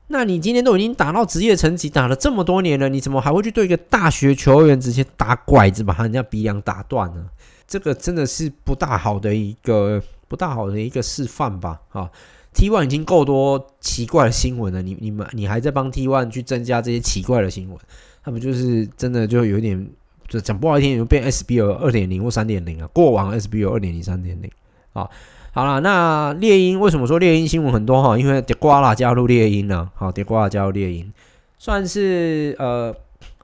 [0.07, 7.25] 那你今天都已经打到职业层级，打了这么多年了，你怎么还会去对一个大学球员直接打拐子，把人家鼻梁打断呢？
[7.67, 11.81] 这个真的是不大好的一个不大好的一个示范吧？
[11.89, 12.09] 啊。
[12.53, 17.77] ，T one 已经够多奇怪的新闻了，你你们你还在帮 T one 去增加这些奇怪的新闻，
[18.23, 19.89] 他们就是真的就有点
[20.27, 24.49] 就讲不好听，就变 SBL 二点零或三点零啊，过往 SBL 二点零三点零
[24.93, 25.09] 啊。
[25.55, 28.17] 好了，那猎鹰为什么说猎鹰新闻很多哈？
[28.17, 31.09] 因为迪瓜拉加入猎鹰了，好，迪瓜拉加入猎鹰，
[31.57, 32.93] 算是呃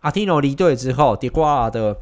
[0.01, 1.95] 阿提诺离队之后，迪瓜拉的。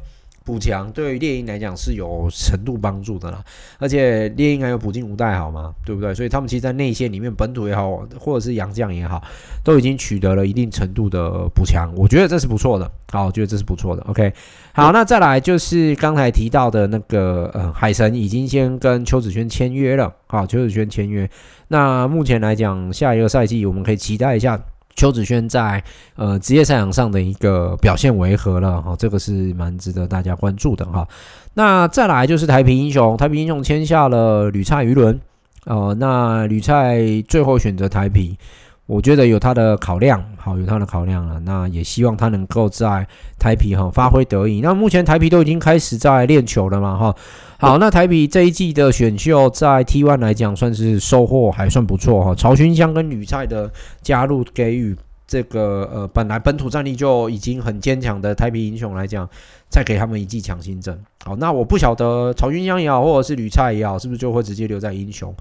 [0.50, 3.40] 补强对于猎鹰来讲是有程度帮助的啦，
[3.78, 6.12] 而且猎鹰还有浦津吾代好吗，对不对？
[6.12, 9.22] 所以他们其实，在内线里面，本土也好，或者是洋将也好，
[9.62, 12.90] 都已经取得了一定程度的补强，我觉得这是不错的。
[13.12, 14.02] 好，我觉得这是不错的。
[14.08, 14.32] OK，
[14.72, 20.12] 好，那再来就是刚才提到的那个呃，海神已经先跟邱子轩签约了。
[20.26, 21.30] 好，邱子轩签约，
[21.68, 24.60] 那目前来讲，下一个赛季我们可以期待一下。
[25.00, 25.82] 邱子轩在
[26.14, 28.94] 呃职业赛场上的一个表现为何了哈？
[28.98, 31.08] 这个是蛮值得大家关注的哈。
[31.54, 35.18] 那再来就是台啤英雄，台啤英雄签下了吕菜鱼伦
[35.64, 35.96] 哦。
[35.98, 38.36] 那吕菜最后选择台啤，
[38.84, 41.40] 我觉得有他的考量，好，有他的考量了。
[41.40, 43.06] 那也希望他能够在
[43.38, 44.60] 台啤哈发挥得宜。
[44.60, 47.16] 那目前台啤都已经开始在练球了嘛哈。
[47.60, 52.34] 好，那台啤这一季的选秀在 T1 来讲算是收获还算不错哈。
[52.34, 53.70] 曹勋香跟吕菜的
[54.00, 54.96] 加入，给予
[55.26, 59.28] 这个呃本来本土战力就已经很坚强的台啤英雄来讲，
[59.68, 60.98] 再给他们一剂强心针。
[61.22, 65.34] 好，那我不晓得曹勋香也好，或者是吕菜也好，是不是就会直接留在英雄？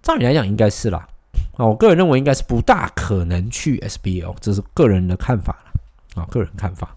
[0.00, 1.06] 照理来讲应该是啦。
[1.58, 6.22] 啊，我个人认为应该是不大可能去 SBL，这是个人的看法了。
[6.22, 6.96] 啊，个人看法。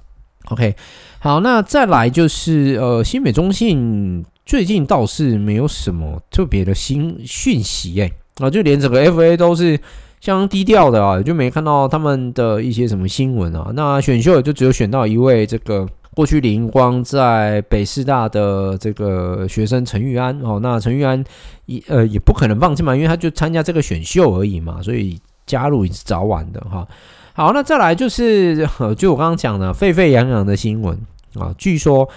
[0.54, 0.76] OK，
[1.20, 9.76] 好，那再来就是呃，新美中信最近倒是没有什么特别的新讯息哎，啊，就连整个 FA 都是
[10.22, 13.72] 相当低调的啊，就没看到他们的一些什么新闻啊。
[13.74, 21.24] 那选秀也就只有选到一位这个过去领光在北师大的这个学生陈玉安哦，那陈玉安
[21.66, 26.88] 也呃也不可能放弃嘛，因为他就参加这个选秀而已嘛，所以加入也是早晚的哈。
[27.36, 30.96] 好，那再来就是， 就我刚刚讲的沸沸扬扬的新闻
[31.34, 32.08] 啊，据说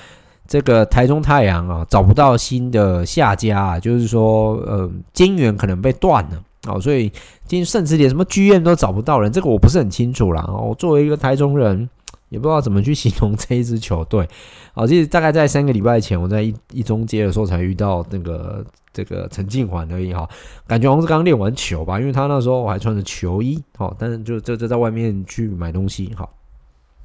[0.47, 7.11] 这个台中太阳啊找不到新的下家啊，就是说，呃，金源可能被断了啊，所以
[7.47, 10.45] 今甚至连什么剧院都找不到人，这个我不是很清楚啦。
[10.49, 11.89] 我作为一个台中人，
[12.29, 14.29] 也不知道怎么去形容 这一支球队。
[14.75, 18.65] 啊，其实大概在三个礼拜前，我在一一中街的时候才遇到那个。
[18.97, 20.27] 这个陈静环而已哈，
[20.67, 26.33] 感觉好像是刚练完球吧，因为他那时候我还穿着球衣，好，但是就就就在外面去买东西，好，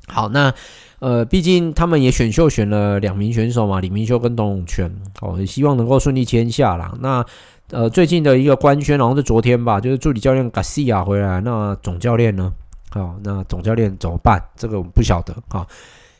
[0.08, 0.54] 好，那
[1.00, 6.98] 呃，毕竟他们也选秀选了两名选手嘛，李明修跟董永泉，哦，也希望能够顺利签下啦。
[7.02, 7.26] 那
[7.72, 12.54] 呃，最近的一个官宣，好像是昨天吧，就是助理教练嘎西亚回来，那总教练呢？
[12.92, 14.42] 好，那总教练怎么办？
[14.56, 15.66] 这个我们不晓得，哈。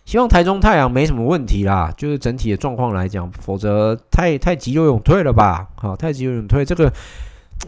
[0.04, 5.68] 希望台中太阳没什么问题啦，就是整体的状况来讲，否则太太急流勇退了吧？
[5.76, 6.92] 好，太急流勇退，这个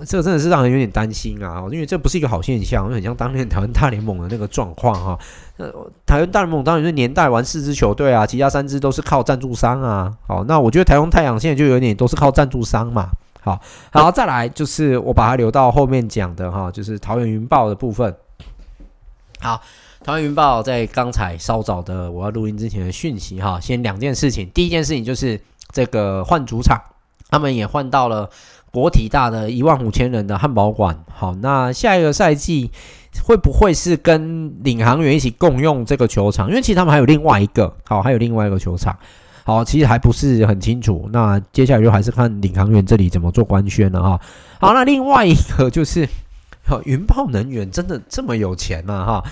[0.04, 5.18] 这个真的是让人有点担心啊，因为这不是一个好现象，就很像当年 台湾大联盟的那个状况哈。
[5.58, 5.72] 呃，
[6.06, 10.12] 台湾大联盟当然是年代玩四支球队啊，其他三支都是靠赞助商啊。
[10.28, 13.10] 好，那我觉得台湾太阳现在就有点都是靠赞助商嘛。
[13.42, 18.14] 好，好，再来就是我把它留到后面讲的哈，就是桃园云豹的部分。
[19.44, 19.62] 好，
[20.04, 25.40] 桃园云豹在刚才稍早的我要录音之前的讯息哈，先两件事情，第一件事情就是
[25.72, 26.82] 这个换主场，
[27.30, 28.30] 他们也换到了。
[28.72, 32.72] 国体大的一万五千人的汉堡馆，好，那下一个赛季
[33.24, 36.50] 会不会是跟领航员一起共用这个球场？
[36.50, 38.98] 因为其实他们还有另外一个，好，还有另外一个球场，
[39.44, 41.08] 好，其实还不是很清楚。
[41.14, 44.20] 那接下来就还是看领航员这里怎么做官宣了哈。
[44.60, 46.10] 好，那另外一个就是，
[46.66, 49.06] 哈云豹能源真的这么有钱吗？
[49.06, 49.24] 哈，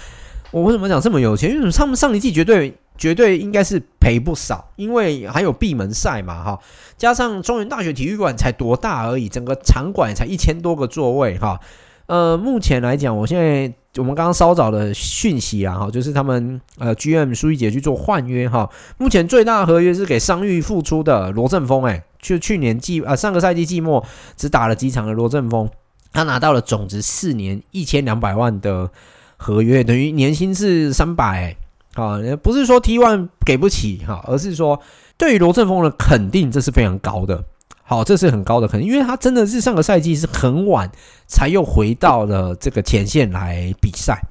[0.52, 1.52] 我为什么讲这么有钱？
[1.52, 2.74] 因为他们上一季绝对。
[2.98, 6.60] 绝对应该是赔不少，因为还有闭门赛嘛，哈，
[6.98, 11.60] 加上中原大学体育馆才多大而已，整个场馆才一千多个座位，哈，
[12.06, 18.70] 呃，目前来讲，我现在我们刚刚稍早的讯息啊，哈，就是他们呃 GM 苏一杰去做换约，哈，
[19.00, 24.06] 目前最大的合约是给伤愈复出的罗振峰，哎，就去年季啊上个赛季季末
[24.38, 25.68] 只打了几场的罗振峰，
[26.12, 28.90] 他拿到了总值四年一千两百万的
[29.38, 31.56] 合约，等于年薪是三百。
[31.96, 34.80] 啊，不是说 T One 给不起哈，而是说
[35.18, 37.44] 对于罗振峰的肯定，这是非常高的。
[37.84, 40.90] 好，这是很高的肯定，因为他真的是上个赛季是很晚
[41.28, 44.22] 才又回到了这个前线来比赛。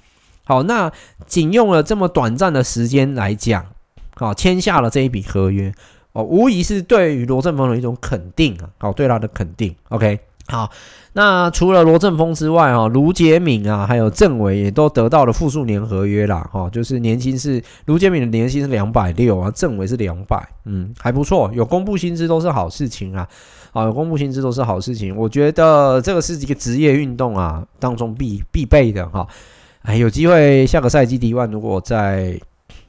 [0.45, 0.91] 好，那
[1.27, 3.67] 仅用了这么短暂的时间来讲，
[4.15, 5.71] 好，签下了这一笔合约，
[6.13, 9.77] 哦，无疑是对于罗振峰的一种肯定啊，好，对他的肯定。
[9.91, 10.19] OK。
[10.51, 10.69] 好，
[11.13, 23.29] 那除了罗振峰之外，哈，卢杰敏啊，还有郑伟也都得到了复数年合约啦，哈，就是年薪是卢杰敏的年薪是两百六啊，郑伟是两百，嗯，还不错，有公布薪资都是好事情啊，
[23.73, 29.25] 啊，有公布薪资都是好事情，我觉得这个是一个职业运动啊当中必必备的哈，
[29.83, 32.37] 哎，有机会下个赛季 D1 如果在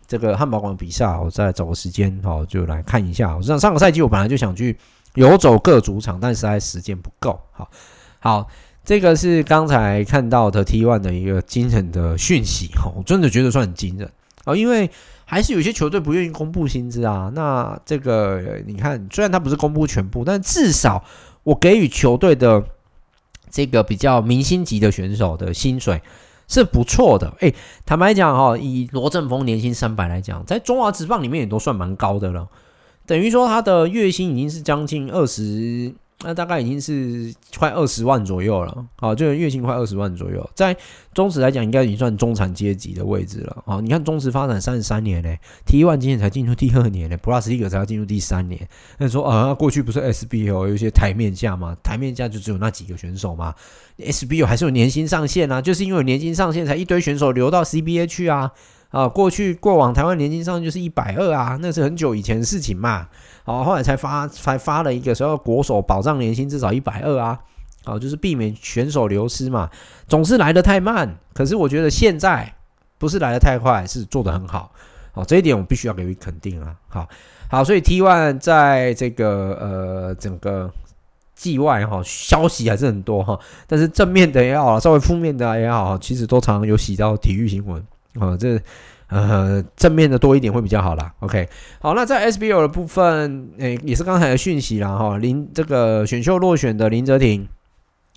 [0.07, 4.76] 这个汉堡馆比赛，我再找个时间哈，就来看一下，我上上个赛季我本来就想去。
[5.16, 7.39] 游走各主场，但实在时间不够。
[7.51, 7.70] 好，
[8.20, 8.47] 好，
[8.86, 12.68] 这个是刚才看到的 T1 的一个惊人的讯息。
[12.76, 14.09] 哈，我真的觉得算很惊人
[14.45, 14.89] 啊，因为
[15.26, 17.32] 还是有些球队不愿意公布薪资啊。
[17.36, 21.03] 那这个你看，虽然他不是公布全部，但至少
[21.43, 22.64] 我给予球队的
[23.49, 26.01] 这个比较明星级的选手的薪水
[26.47, 27.34] 是不错的。
[27.41, 27.53] 诶，
[27.86, 32.47] 坦白讲哈，以罗振峰年薪三百来讲，在中华职棒里面也都算蛮高的了。
[33.12, 35.93] 等于说他的月薪已经是将近二十，
[36.24, 38.86] 那大概已经是快二十万左右了。
[38.95, 40.74] 好，就是月薪快二十万左右，在
[41.14, 43.64] 中职来讲，应该已经算中产阶级的位置了。
[43.66, 45.36] 好，你看中职发展三十三年呢
[45.66, 48.66] ，T One 今年才进入第二年呢，Plus 一个才要进入第三年。
[48.97, 51.76] 那说啊，过去不是 SBL 有一些台面价吗？
[51.84, 53.53] 台面价就只有那几个选手嘛
[53.99, 58.53] ？SBL 还是有年薪上限啊，就是因为有年薪上限，才一堆选手流到 CBA 去啊。
[58.92, 63.08] 啊，过去过往台湾年薪上就是一百二啊，那是很久以前的事情嘛。
[63.44, 67.39] 好，后来才发才发了一个，说要国手保障年薪至少一百二啊。
[67.84, 69.70] 好，就是避免选手流失嘛。
[70.08, 72.54] 总是来得太慢，可是我觉得现在
[73.00, 74.72] 不是来得太快，是做得很好。
[75.14, 76.76] 好，这一点我必须要给予肯定啊。
[76.88, 77.08] 好，
[77.50, 80.72] 好，所以 T one 在这个呃整个
[81.34, 87.84] 季外哈消息还是很多哈，但是正面的也好，稍微负面的也好，其实都常常有洗到体育新闻。
[88.16, 88.59] 哦，这
[89.07, 91.14] 呃正面的多一点会比较好啦。
[91.20, 91.47] OK，
[91.80, 95.18] 好，那在 SBL 的部分，诶、也是刚才的讯息啦哈。
[95.18, 97.47] 林这个选秀落选的林哲廷。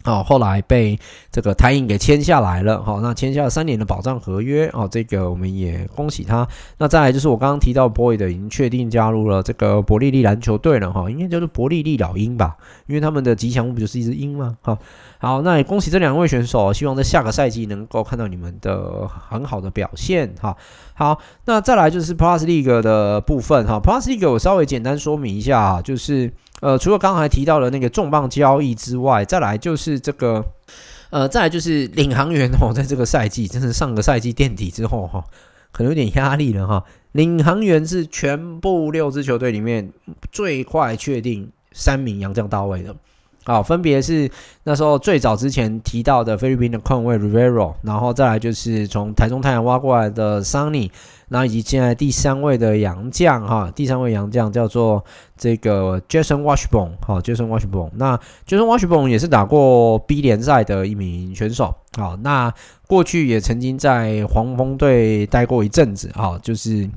[0.04, 0.98] 好，后来被
[1.32, 2.82] 这个台银给签下来了。
[2.82, 4.68] 好，那签下了三年的保障合约。
[4.74, 6.46] 哦，这个我们也恭喜他。
[6.76, 10.92] 那再来就是我刚刚提到 boy 的已经确定加入了这个伯利利篮球队了。
[10.92, 12.54] 哈，应该叫做伯利利老鹰吧，
[12.86, 14.58] 因为他们的吉祥物不就是一只鹰吗？
[14.60, 14.76] 好，
[15.18, 20.34] 好，那也恭喜这两位选手，希望在下个赛季能够看到你们的很好的表现。
[20.38, 20.54] 哈，
[20.92, 23.66] 好，那再来就是 Plus League 的部分。
[23.66, 26.30] 哈，Plus League 我稍微简单说明一下，就是。
[26.60, 30.44] 呃，除了刚才提到的那个重磅交易之外，再来就是这个，
[31.10, 35.22] 呃，再来就是领航员哦，在这个赛季，真是上个赛季垫底之后哈，
[35.72, 36.82] 可能有点压力了哈。
[37.12, 39.92] 领航员是全部六支球队里面
[40.32, 42.94] 最快确定三名洋将到位的。
[43.44, 44.30] 好，分别是
[44.62, 50.90] 那时候最早之前提到的菲律宾的控卫 Rivero，然后再来就是从台中太阳挖过来的 Sunny，
[51.28, 55.04] 然后以及现在第三位的洋将哈，第三位洋将叫做
[55.36, 58.16] 这个 Jason Washburn，好，Jason Washburn，那
[58.46, 62.52] Jason Washburn 也是打过 B 联赛的一名选手，好，那
[62.86, 66.88] 过去也曾经在黄蜂队待过一阵子，好，就是，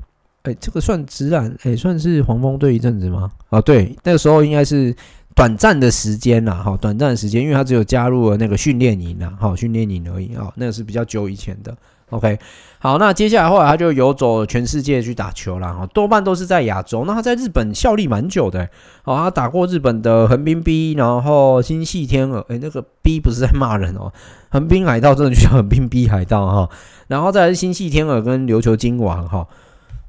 [0.44, 3.32] 哎，这个算直男，哎，算是黄蜂队一阵子吗？
[3.50, 4.96] 啊，对，那个时候应该是。
[5.36, 11.78] 短暂的时间啦，哈，短暂的时间，因为他只有加入了那个训练营啦，哈，训练营而已啊，那个是比较久以前的。
[12.10, 12.40] OK，
[12.80, 17.04] 好，那接下来后来他就游走全世界去打球了，哈，多半都是在亚洲。
[17.06, 18.64] 那他在日本效力蛮久的，
[19.04, 24.14] 哦，他打过日本的横滨 B，然后星系天鹅，诶，那个 B 不是在骂人哦，
[24.50, 26.70] 横滨海盗真的就叫横滨 B 海盗哈，
[27.08, 29.46] 然后再来是星系天鹅跟琉球金王哈。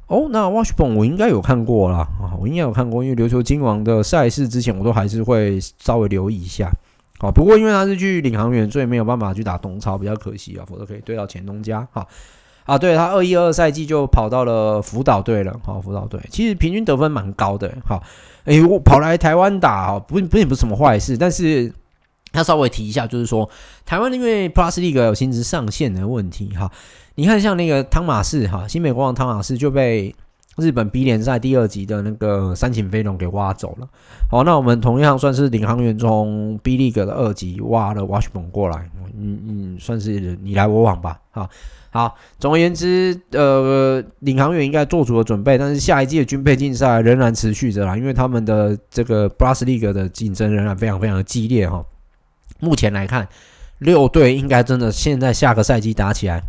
[0.06, 6.72] 哦，那 Washburn 我应该有看过啦，啊，我应该有看过，因为琉球金王的赛事之前我都还是会稍微留意一下，
[7.18, 12.06] 好，不过因为他是去领航员，所以没有办法去打东超，比较可惜啊，否则可以对到前东家，哈，
[12.64, 16.20] 啊，对他二一二赛季就跑到了福岛队了，好，福岛队。
[16.30, 18.00] 其实平均得分蛮高的，哈，
[18.44, 21.72] 诶，我跑来台湾打，不不也不是什么坏事，但是
[22.32, 23.48] 他稍微提一下，就是说
[23.84, 26.70] 台湾因为 Plus League 有薪资上限的问题，哈。
[27.16, 30.14] 你看，像那个汤马士哈，新美国王汤马士就被
[30.58, 33.88] 日本 B 联赛第二级的那个三井飞龙给挖走了。
[34.30, 41.20] 好，那我们同样算是领航员从 B League 的二级挖了 Washburn 过来，嗯嗯，算是你来我往吧。
[41.30, 41.48] 好，
[41.90, 51.84] 好，总而言之，呃，领航员应该做足了准备，但是下一季的军备竞赛仍然持续着啦，因为他们的这个 Plus League 的竞争仍然非常非常的激烈哈。
[52.60, 53.28] 目前来看，
[53.78, 56.42] 六队应该真的现在下个赛季打起来。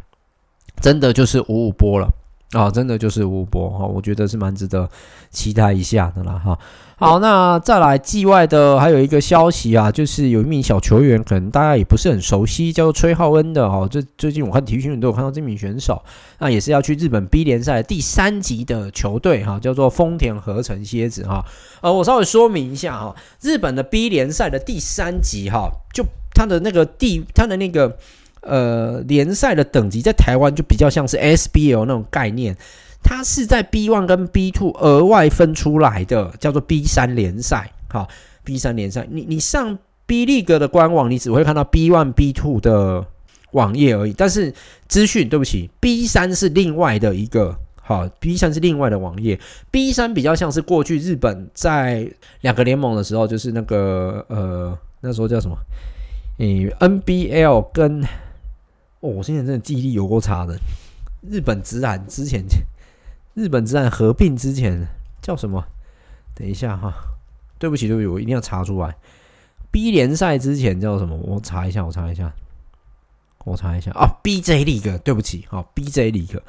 [0.81, 2.07] 真的就是五五波了
[2.53, 2.71] 啊、哦！
[2.71, 4.89] 真的就是五五波哈，我觉得是蛮值得
[5.29, 6.57] 期待一下的啦哈。
[6.97, 13.87] 好，那再来季外的还有一个消息啊，就是有一名小球员，可能大家也不是很熟悉，叫做崔浩恩的哈。
[13.89, 16.01] 这最近我看体育新闻都有看到这名选手，
[16.39, 21.45] 那也是要去日本 B 联赛第三级的球队哈，叫做丰田合成蝎子哈。
[21.81, 27.95] 呃，我稍微说明一下哈，日本的 B 联赛的第三级哈，就它的那个地，它的那个。
[28.41, 32.55] 呃，联赛的等级在台湾就比较像是 SBL 那种概念，
[33.03, 37.71] 它是在 B one 跟 B two 额外分出来的，叫做 B 三联赛。
[37.89, 38.07] 好
[38.43, 43.05] ，B 三联赛，你你上 B League 的官网，你只会看到 B one、B two 的
[43.51, 44.13] 网页而已。
[44.13, 44.53] 但是
[44.87, 49.39] 资讯，对不起，B 三是另外的一个，好，B 三是另外的网页。
[49.71, 52.09] B 三比较像是过去日本在
[52.41, 55.57] 两个联盟的时候，就是那个呃，那时候叫什么？
[56.37, 58.03] 嗯，NBL 跟
[59.01, 60.57] 哦，我现在真的记忆力有够差的。
[61.29, 62.43] 日本职篮之前，
[63.33, 64.87] 日本职篮合并之前
[65.21, 65.63] 叫什么？
[66.33, 66.93] 等一下哈，
[67.57, 68.95] 对不起，对不起，我一定要查出来。
[69.71, 71.15] B 联赛之前叫什么？
[71.17, 72.31] 我查一下，我查一下，
[73.43, 74.07] 我查一下啊。
[74.23, 76.39] BJ League，对不起，好，BJ League，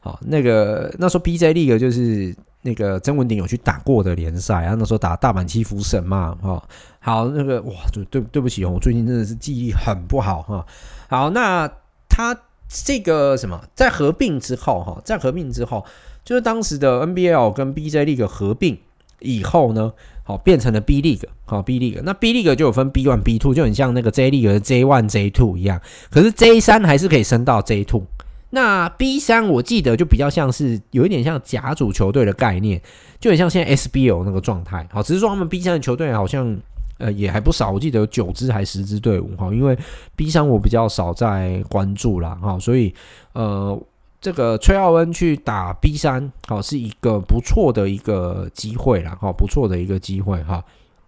[0.00, 4.74] 好，那个那时候 BJ League 就是那个曾文鼎有去打过的联赛啊。
[4.76, 6.68] 那时候打大阪七福神嘛，哈，
[6.98, 10.66] 好，那个哇，对对对不起哦，我最近真的是记忆很不好哈。
[11.08, 11.70] 好，那。
[12.18, 12.36] 他
[12.68, 15.86] 这个什么，在合并之后，哈，在合并之后，
[16.24, 18.76] 就是当时的 NBL 跟 BJ League 合并
[19.20, 19.92] 以后呢，
[20.24, 22.00] 好，变成了 B League，好，B League。
[22.02, 25.80] 那 B League 就有分 B One、B Two，就很像那个 J League 的 J One、J Two 一样。
[26.10, 28.02] 可是 J 三还是可以升到 J Two。
[28.50, 32.82] 那 B 三我记得就比较像是有一点像甲组球队的概念，
[33.20, 34.84] 就很像现在 SBL 那个状态。
[34.90, 36.58] 好，只是说他们 B 三的球队好像。
[36.98, 39.78] 呃，也还不少，我记得有九支还十支队伍哈，因为
[40.16, 42.92] B 三我比较少在关注啦哈，所以
[43.32, 43.80] 呃，
[44.20, 50.64] 这个崔奥恩去打 B 三，好是一个不错的一个机会啦哈，不错的一个机会哈，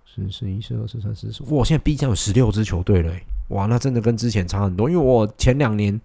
[0.06, 3.12] 十、十一、十二、十三、十四，哇，现在 B 三有十六支球队了，
[3.48, 6.00] 哇，那真的跟之前差很多，因为我前两年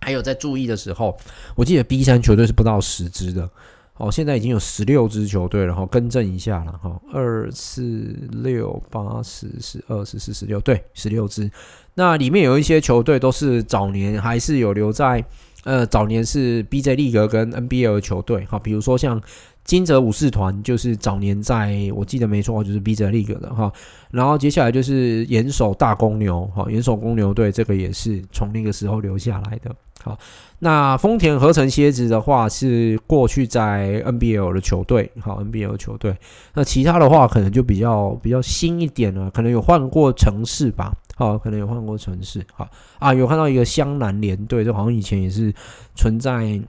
[0.00, 1.18] 还有在注意的时候，
[1.56, 3.50] 我记得 B 三球队是不到十支的。
[3.98, 11.48] 哦，现在已经有十六支球队了哈，更正一下了哈，二四六八十十二十四十六，对，十六支。
[11.94, 15.22] 那里面有一些球队都是早年还是有留在，
[15.64, 19.20] 呃，早年是 B J 立格跟 NBL 的球队哈，比如说像
[19.62, 23.70] 金泽武士团，就是早年在我记得没错，就是 B J 立格的哈。
[24.10, 29.70] 然后接下来就是严守大公牛哈，严守公牛队这个也是从那个时候留下来的。
[30.02, 30.18] 好，
[30.58, 36.16] 那丰田合成蝎子的话是过去在 NBL 的球队，好 NBL 球队。
[36.54, 42.44] 那其他的话可能就比较比较新一点了，可能有换过城市吧，好，可能有换过城市。
[42.52, 45.54] 好啊，有看到一个湘南联队，这好像以前也是
[45.94, 46.60] 存在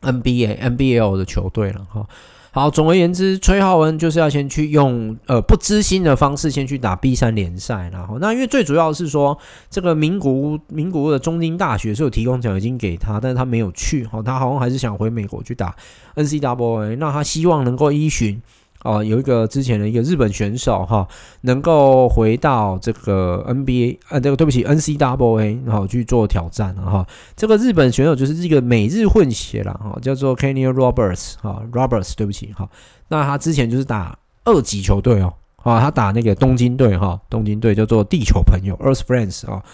[0.00, 2.00] NBA NBL 的球队了，哈。
[2.00, 2.08] 好，
[2.54, 9.36] 好总而言之，崔浩文就是要先去用呃不知心的方式先去打 B 三联赛，然后那因为最主要是说
[9.68, 15.74] 这个名古屋名古屋的中京大学是有提供奖学金给他，但是他没有去，好，他好像还是想回美国去打
[16.14, 18.40] NCWA 那他希望能够依循。
[18.84, 21.08] 啊，有一个之前的一个日本选手哈，
[21.40, 27.06] 能够回到这个 NBA，呃，这个对不起，NCAA，然后去做挑战了哈。
[27.34, 32.68] 这个日本选手就是这个美日混血了哈，叫做 Kenny Roberts 哈，Roberts，对不起哈。
[33.08, 35.32] 那他之前就是打二级球队哦，
[35.62, 39.64] 啊，他打那个东京队哈，东京队叫做地球朋友 Earth Friends 啊，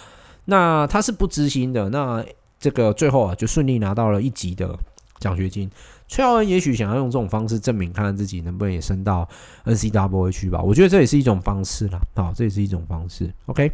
[0.45, 2.23] 那他是不支薪的，那
[2.61, 4.73] 这个最后啊就顺利拿到了一级的
[5.19, 5.69] 奖学金。
[6.11, 9.25] 崔耀恩也许想要用这种方式证明，看看自己能不能也升到
[9.63, 13.71] NCAA 去吧，我觉得这也是一种方式啦，好，这也是一种方式，OK。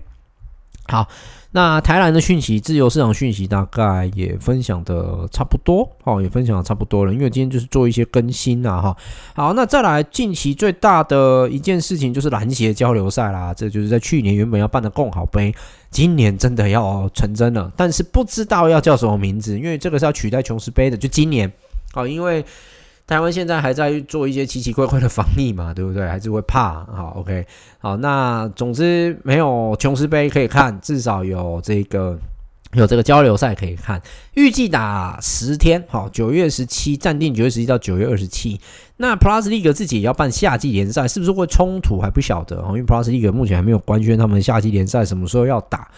[0.90, 1.06] 好，
[1.52, 7.12] 那台南的讯息，自由市场讯息大概也分享的差不多，哦，也分享的差不多了。
[7.12, 8.98] 因为今天就是做一些更新啊，哈。
[9.34, 15.54] 好，那再来，近期最大的一件事情就是篮协交流赛啦，这就是在去年原本要办的共好杯，
[15.90, 21.52] 今年真的要成真了，但是不知道要叫什么名字，因为这个是要取代琼斯杯的，就今年，
[21.94, 22.46] 哦，因为。
[23.10, 26.06] 台湾现在还在做一些奇奇怪怪的防疫嘛，对不对？
[26.06, 26.84] 还是会怕。
[26.84, 27.48] 好，OK，
[27.80, 32.20] 好，那总之没有琼斯杯可以看，至少有这个
[32.74, 34.02] 有这个交流赛可以看。
[34.34, 38.60] 预计打十天，好，九月十七暂定九月十七到九月二十七。
[38.98, 45.90] 那 Plus League 自己也要办夏季联赛，是不是会冲突还不晓得哦，因为 Plus League 目前还没有官宣他们夏季联赛什么时候要打，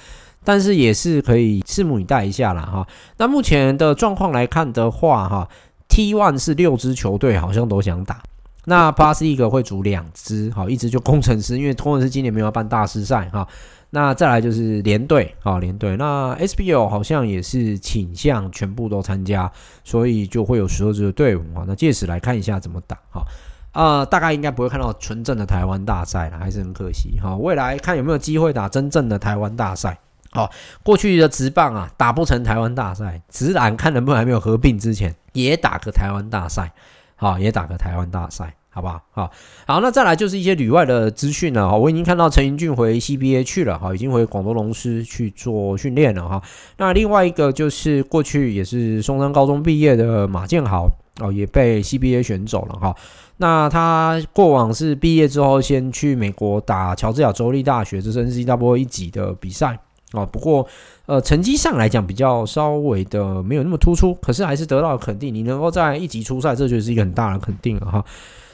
[0.43, 2.61] 但是也是可以拭目以待一下啦。
[2.61, 2.87] 哈。
[3.17, 5.49] 那目前的状况来看的话，哈。
[5.89, 8.21] T one 是六支球队，好像都想打。
[8.65, 13.45] 那 Plus League 会组两支，好，一支就工程师，因为工程师今年没有办大师赛哈。
[13.89, 15.97] 那再来就是联队，好，联队。
[15.97, 19.51] 那 SBL 好像也是倾向全部都参加，
[19.83, 21.65] 所以就会有十二支的队伍啊。
[21.67, 23.25] 那届时来看一下怎么打哈。
[23.71, 27.35] 啊，大概应该不会看到纯正的台湾大赛了，还是很可惜哈。
[27.35, 29.97] 未来看有没有机会打真正的台湾大赛。
[30.31, 30.51] 好，
[30.83, 36.71] 过去的直棒啊，打不成台湾大赛，直男看能不能还没有合并之前，也打个台湾大赛，
[37.15, 39.01] 好，也打个台湾大赛，好不好？
[39.11, 39.31] 好，
[39.65, 46.41] 好，那再来就是一些旅外的资讯了哈，我已经看到陈盈骏回 CBA 去了哈，已经回广州龙狮去做训练了哈。
[46.77, 50.87] 那另外一个就是过去也是松山高中毕业的马建豪
[51.19, 52.95] 哦，也被 CBA 选走了哈。
[53.37, 59.79] 那他过往是毕业之后先去美国打乔治亚州立大学，这是 NCAA 一级的比赛。
[60.13, 60.67] 啊，不过，
[61.05, 65.33] 呃，成绩上来讲比较稍微的没有那么突出，可是还是得到了肯定。
[65.33, 68.03] 你能够在一级出赛，这就是一个很大的肯定了哈。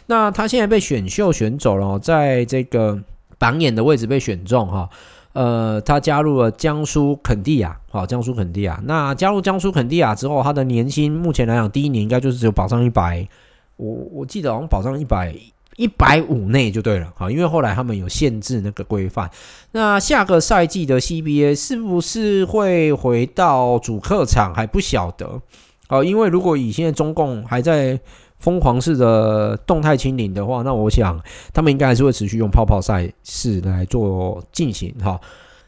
[0.08, 3.02] 那他现在被选秀选走了，在这个
[3.38, 4.90] 榜眼的位置被选中哈。
[5.32, 8.82] 呃，他加入了江苏肯蒂亚，好，江苏肯蒂亚。
[8.86, 13.28] 那加入江苏肯蒂亚之后，他的年薪目前来讲，第一年应该就是只有保障一百，
[13.78, 15.34] 我我记得好像保障一百。
[15.78, 19.30] 一百五内就对了，好，因为后来他们有限制那个规范。
[19.72, 25.42] 那下个赛季的 CBA 是不是会回到主客场还不晓得，
[25.88, 28.00] 好，因为如果以现在中共还在
[28.40, 31.20] 疯狂式的动态清零的话，那我想
[31.54, 35.20] 他们应该还是会持续用泡泡赛事来做进行，哈，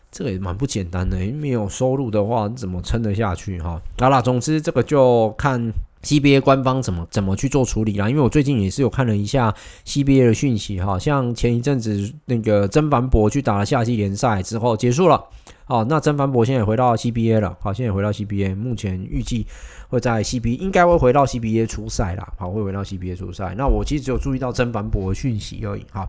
[0.10, 5.74] 这个也蛮不简单的，因为没有收入的话怎么撑得下去，哈，好啦，总之这个就看。
[6.08, 8.10] CBA 官方怎么怎么去做处理啦？
[8.10, 9.54] 因为我最近也是有看了一下
[9.86, 15.22] CBA 的讯息哈，像前一阵子那个曾凡博去打了夏季联赛之后结束了，
[15.66, 19.46] 好，那曾凡博现在也回到 CBA 了，好，现在也回到 CBA，目前预计
[19.90, 23.54] 会在 CBA 应该会回到 CBA 出赛啦，好，会回到 CBA 出赛。
[23.58, 26.08] 那我其实只有注意到曾凡博的讯息而已，哈。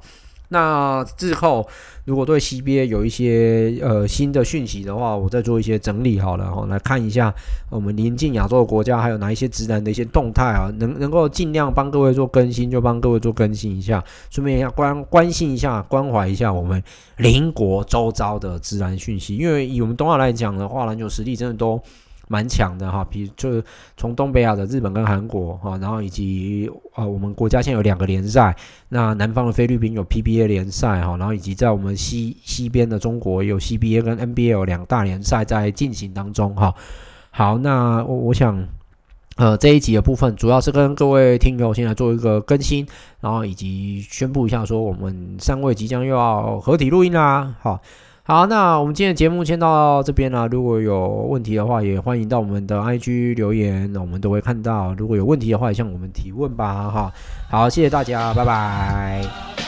[0.51, 1.69] 那之后，
[2.07, 7.35] 如果对 CBA 有一些呃新的讯息的话，我再做一些整理好了哈，来看一下
[7.69, 16.83] 我们邻近亚洲的国家还有哪一些直男的一些动态啊，能能够尽量帮各位做更新，就帮各位做更新一下，顺便要关关心一下、关怀一下我们
[17.19, 21.79] 邻国周遭的职篮讯息，因为以我们东亚来讲的话，篮球实力真的都。
[22.29, 23.65] 蛮强的哈，比如就是
[23.97, 28.55] 从东北亚的日本跟韩国哈，然后以及啊我们国家现在有两个联赛，
[28.91, 36.75] 那南方的菲律宾有 PBA 联赛哈，然后以及在我们西西边的中国有 CBA 跟 NBA 有两大联赛在进行当中哈。
[37.31, 38.63] 好，那我我想
[39.37, 42.87] 呃这一集的部分主要是跟各位听友现在做一个更新，
[43.21, 47.81] 然后以及宣布一下说我们三位即将又要合体录音啦，好。
[48.31, 50.47] 好，那我们今天的节目先到这边了。
[50.49, 54.93] 如果有问题的话，也欢迎到我们的 IG 留言，那我们都会看到。
[54.99, 56.91] 如果有问题的话，也向我们提问吧。
[56.91, 57.13] 哈，
[57.49, 59.68] 好，谢谢大家，拜拜。